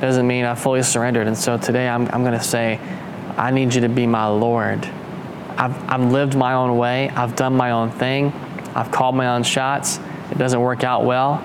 doesn't 0.00 0.26
mean 0.26 0.44
I 0.44 0.54
fully 0.54 0.82
surrendered. 0.82 1.26
And 1.26 1.36
so 1.36 1.56
today 1.56 1.88
I'm, 1.88 2.08
I'm 2.08 2.22
going 2.22 2.38
to 2.38 2.44
say, 2.44 2.80
I 3.36 3.50
need 3.50 3.74
you 3.74 3.82
to 3.82 3.88
be 3.88 4.06
my 4.06 4.26
Lord. 4.26 4.84
I've, 5.56 5.76
I've 5.88 6.12
lived 6.12 6.34
my 6.34 6.54
own 6.54 6.76
way, 6.76 7.08
I've 7.10 7.34
done 7.36 7.54
my 7.54 7.70
own 7.70 7.90
thing, 7.90 8.32
I've 8.74 8.90
called 8.90 9.14
my 9.14 9.28
own 9.28 9.42
shots. 9.42 9.98
It 10.30 10.38
doesn't 10.38 10.60
work 10.60 10.84
out 10.84 11.04
well. 11.04 11.42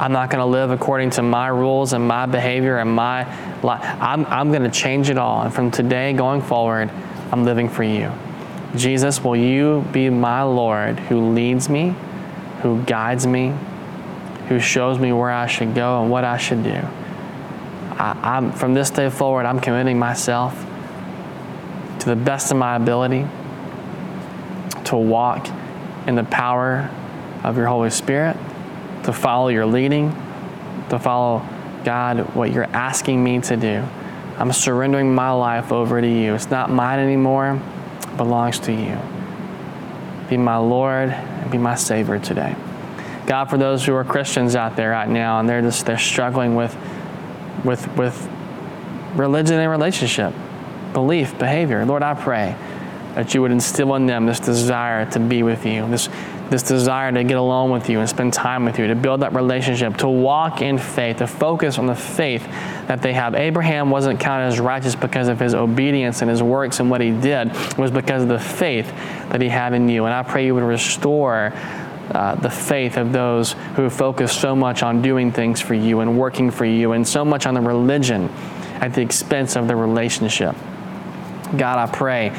I'm 0.00 0.12
not 0.12 0.30
going 0.30 0.40
to 0.40 0.46
live 0.46 0.70
according 0.70 1.10
to 1.10 1.22
my 1.22 1.48
rules 1.48 1.92
and 1.92 2.08
my 2.08 2.24
behavior 2.24 2.78
and 2.78 2.90
my 2.90 3.24
life. 3.62 3.82
I'm, 4.00 4.24
I'm 4.26 4.50
going 4.50 4.62
to 4.62 4.70
change 4.70 5.10
it 5.10 5.18
all. 5.18 5.42
And 5.42 5.52
from 5.52 5.70
today 5.70 6.14
going 6.14 6.40
forward, 6.40 6.90
I'm 7.30 7.44
living 7.44 7.68
for 7.68 7.82
you. 7.82 8.10
Jesus, 8.74 9.22
will 9.22 9.36
you 9.36 9.84
be 9.92 10.08
my 10.08 10.42
Lord 10.42 10.98
who 10.98 11.32
leads 11.32 11.68
me, 11.68 11.94
who 12.62 12.82
guides 12.84 13.26
me, 13.26 13.54
who 14.48 14.58
shows 14.58 14.98
me 14.98 15.12
where 15.12 15.30
I 15.30 15.46
should 15.46 15.74
go 15.74 16.00
and 16.00 16.10
what 16.10 16.24
I 16.24 16.38
should 16.38 16.64
do? 16.64 16.80
I, 17.92 18.38
am 18.38 18.52
from 18.52 18.72
this 18.72 18.88
day 18.88 19.10
forward, 19.10 19.44
I'm 19.44 19.60
committing 19.60 19.98
myself 19.98 20.54
to 21.98 22.06
the 22.06 22.16
best 22.16 22.50
of 22.50 22.56
my 22.56 22.76
ability 22.76 23.26
to 24.84 24.96
walk 24.96 25.46
in 26.06 26.14
the 26.14 26.24
power 26.24 26.90
of 27.44 27.58
your 27.58 27.66
Holy 27.66 27.90
Spirit, 27.90 28.38
to 29.04 29.12
follow 29.12 29.48
your 29.48 29.66
leading, 29.66 30.10
to 30.90 30.98
follow, 30.98 31.46
God, 31.84 32.34
what 32.34 32.52
you're 32.52 32.64
asking 32.64 33.22
me 33.22 33.40
to 33.40 33.56
do. 33.56 33.84
I'm 34.38 34.52
surrendering 34.52 35.14
my 35.14 35.30
life 35.32 35.72
over 35.72 36.00
to 36.00 36.08
you. 36.08 36.34
It's 36.34 36.50
not 36.50 36.70
mine 36.70 36.98
anymore, 36.98 37.60
it 38.02 38.16
belongs 38.16 38.58
to 38.60 38.72
you. 38.72 38.98
Be 40.28 40.36
my 40.36 40.56
Lord 40.56 41.10
and 41.10 41.50
be 41.50 41.58
my 41.58 41.74
Savior 41.74 42.18
today. 42.18 42.56
God, 43.26 43.50
for 43.50 43.58
those 43.58 43.84
who 43.84 43.94
are 43.94 44.04
Christians 44.04 44.56
out 44.56 44.76
there 44.76 44.90
right 44.90 45.08
now 45.08 45.40
and 45.40 45.48
they're 45.48 45.62
just 45.62 45.86
they're 45.86 45.98
struggling 45.98 46.54
with 46.54 46.76
with 47.64 47.86
with 47.96 48.28
religion 49.14 49.58
and 49.58 49.70
relationship, 49.70 50.32
belief, 50.92 51.38
behavior. 51.38 51.84
Lord, 51.84 52.02
I 52.02 52.14
pray 52.14 52.56
that 53.14 53.34
you 53.34 53.42
would 53.42 53.50
instill 53.50 53.94
in 53.96 54.06
them 54.06 54.26
this 54.26 54.40
desire 54.40 55.10
to 55.10 55.18
be 55.18 55.42
with 55.42 55.66
you, 55.66 55.88
this, 55.88 56.08
this 56.48 56.62
desire 56.62 57.10
to 57.12 57.24
get 57.24 57.36
along 57.36 57.70
with 57.70 57.88
you 57.88 58.00
and 58.00 58.08
spend 58.08 58.32
time 58.32 58.64
with 58.64 58.78
you, 58.78 58.86
to 58.86 58.94
build 58.94 59.20
that 59.20 59.34
relationship, 59.34 59.96
to 59.96 60.08
walk 60.08 60.62
in 60.62 60.78
faith, 60.78 61.18
to 61.18 61.26
focus 61.26 61.78
on 61.78 61.86
the 61.86 61.94
faith 61.94 62.44
that 62.86 63.02
they 63.02 63.12
have. 63.12 63.34
Abraham 63.34 63.90
wasn't 63.90 64.20
counted 64.20 64.46
as 64.46 64.60
righteous 64.60 64.94
because 64.94 65.28
of 65.28 65.40
his 65.40 65.54
obedience 65.54 66.22
and 66.22 66.30
his 66.30 66.42
works 66.42 66.80
and 66.80 66.90
what 66.90 67.00
he 67.00 67.10
did, 67.10 67.48
it 67.48 67.78
was 67.78 67.90
because 67.90 68.22
of 68.22 68.28
the 68.28 68.38
faith 68.38 68.86
that 69.30 69.40
he 69.40 69.48
had 69.48 69.72
in 69.72 69.88
you. 69.88 70.04
And 70.04 70.14
I 70.14 70.22
pray 70.22 70.46
you 70.46 70.54
would 70.54 70.64
restore. 70.64 71.52
Uh, 72.10 72.34
the 72.34 72.50
faith 72.50 72.96
of 72.96 73.12
those 73.12 73.52
who 73.76 73.88
focus 73.88 74.36
so 74.36 74.56
much 74.56 74.82
on 74.82 75.00
doing 75.00 75.30
things 75.30 75.60
for 75.60 75.74
you 75.74 76.00
and 76.00 76.18
working 76.18 76.50
for 76.50 76.64
you, 76.64 76.90
and 76.90 77.06
so 77.06 77.24
much 77.24 77.46
on 77.46 77.54
the 77.54 77.60
religion 77.60 78.28
at 78.80 78.92
the 78.92 79.00
expense 79.00 79.54
of 79.54 79.68
the 79.68 79.76
relationship. 79.76 80.56
God, 81.56 81.78
I 81.78 81.86
pray 81.86 82.30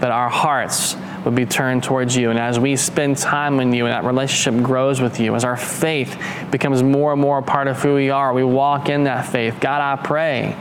that 0.00 0.10
our 0.10 0.28
hearts 0.28 0.96
would 1.24 1.34
be 1.34 1.46
turned 1.46 1.84
towards 1.84 2.16
you. 2.16 2.30
And 2.30 2.38
as 2.38 2.58
we 2.58 2.76
spend 2.76 3.18
time 3.18 3.56
with 3.56 3.72
you 3.74 3.86
and 3.86 3.92
that 3.92 4.04
relationship 4.04 4.62
grows 4.62 5.00
with 5.00 5.20
you, 5.20 5.34
as 5.34 5.44
our 5.44 5.56
faith 5.56 6.20
becomes 6.50 6.82
more 6.82 7.12
and 7.12 7.20
more 7.20 7.38
a 7.38 7.42
part 7.42 7.68
of 7.68 7.80
who 7.82 7.94
we 7.94 8.10
are, 8.10 8.32
we 8.32 8.44
walk 8.44 8.88
in 8.88 9.04
that 9.04 9.26
faith. 9.26 9.60
God, 9.60 9.80
I 9.80 10.02
pray 10.02 10.56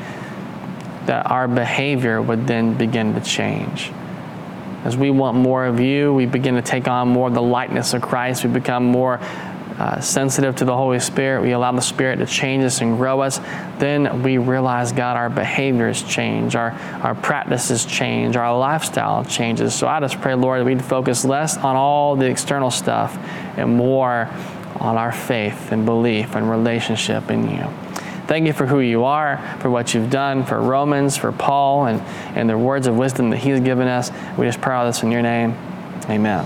that 1.05 1.25
our 1.31 1.47
behavior 1.47 2.21
would 2.21 2.45
then 2.45 2.77
begin 2.77 3.13
to 3.15 3.21
change. 3.21 3.91
As 4.83 4.95
we 4.95 5.09
want 5.09 5.37
more 5.37 5.65
of 5.65 5.79
you, 5.79 6.13
we 6.13 6.25
begin 6.25 6.55
to 6.55 6.61
take 6.61 6.87
on 6.87 7.09
more 7.09 7.27
of 7.27 7.33
the 7.33 7.41
likeness 7.41 7.93
of 7.93 8.01
Christ. 8.01 8.43
We 8.43 8.49
become 8.49 8.85
more 8.85 9.19
uh, 9.79 10.01
sensitive 10.01 10.57
to 10.57 10.65
the 10.65 10.75
Holy 10.75 10.99
Spirit, 10.99 11.41
we 11.41 11.51
allow 11.51 11.71
the 11.71 11.81
Spirit 11.81 12.17
to 12.17 12.25
change 12.25 12.65
us 12.65 12.81
and 12.81 12.97
grow 12.97 13.21
us, 13.21 13.39
then 13.77 14.21
we 14.23 14.37
realize, 14.37 14.91
God, 14.91 15.15
our 15.15 15.29
behaviors 15.29 16.03
change, 16.03 16.55
our, 16.55 16.71
our 17.01 17.15
practices 17.15 17.85
change, 17.85 18.35
our 18.35 18.57
lifestyle 18.57 19.23
changes. 19.23 19.73
So 19.73 19.87
I 19.87 20.01
just 20.01 20.19
pray, 20.19 20.35
Lord, 20.35 20.59
that 20.59 20.65
we'd 20.65 20.83
focus 20.83 21.23
less 21.23 21.55
on 21.57 21.77
all 21.77 22.17
the 22.17 22.25
external 22.25 22.71
stuff 22.71 23.15
and 23.57 23.77
more 23.77 24.29
on 24.81 24.97
our 24.97 25.13
faith 25.13 25.71
and 25.71 25.85
belief 25.85 26.35
and 26.35 26.49
relationship 26.49 27.31
in 27.31 27.49
you. 27.49 27.65
Thank 28.27 28.47
you 28.47 28.53
for 28.53 28.67
who 28.67 28.79
you 28.79 29.05
are, 29.05 29.37
for 29.59 29.69
what 29.69 29.93
you've 29.93 30.11
done, 30.11 30.43
for 30.45 30.61
Romans, 30.61 31.17
for 31.17 31.31
Paul, 31.31 31.87
and, 31.87 32.01
and 32.37 32.49
the 32.49 32.57
words 32.57 32.85
of 32.85 32.95
wisdom 32.95 33.29
that 33.31 33.37
he's 33.37 33.59
given 33.61 33.87
us. 33.87 34.11
We 34.37 34.45
just 34.45 34.61
pray 34.61 34.75
all 34.75 34.85
this 34.85 35.01
in 35.03 35.11
your 35.11 35.23
name. 35.23 35.57
Amen. 36.09 36.45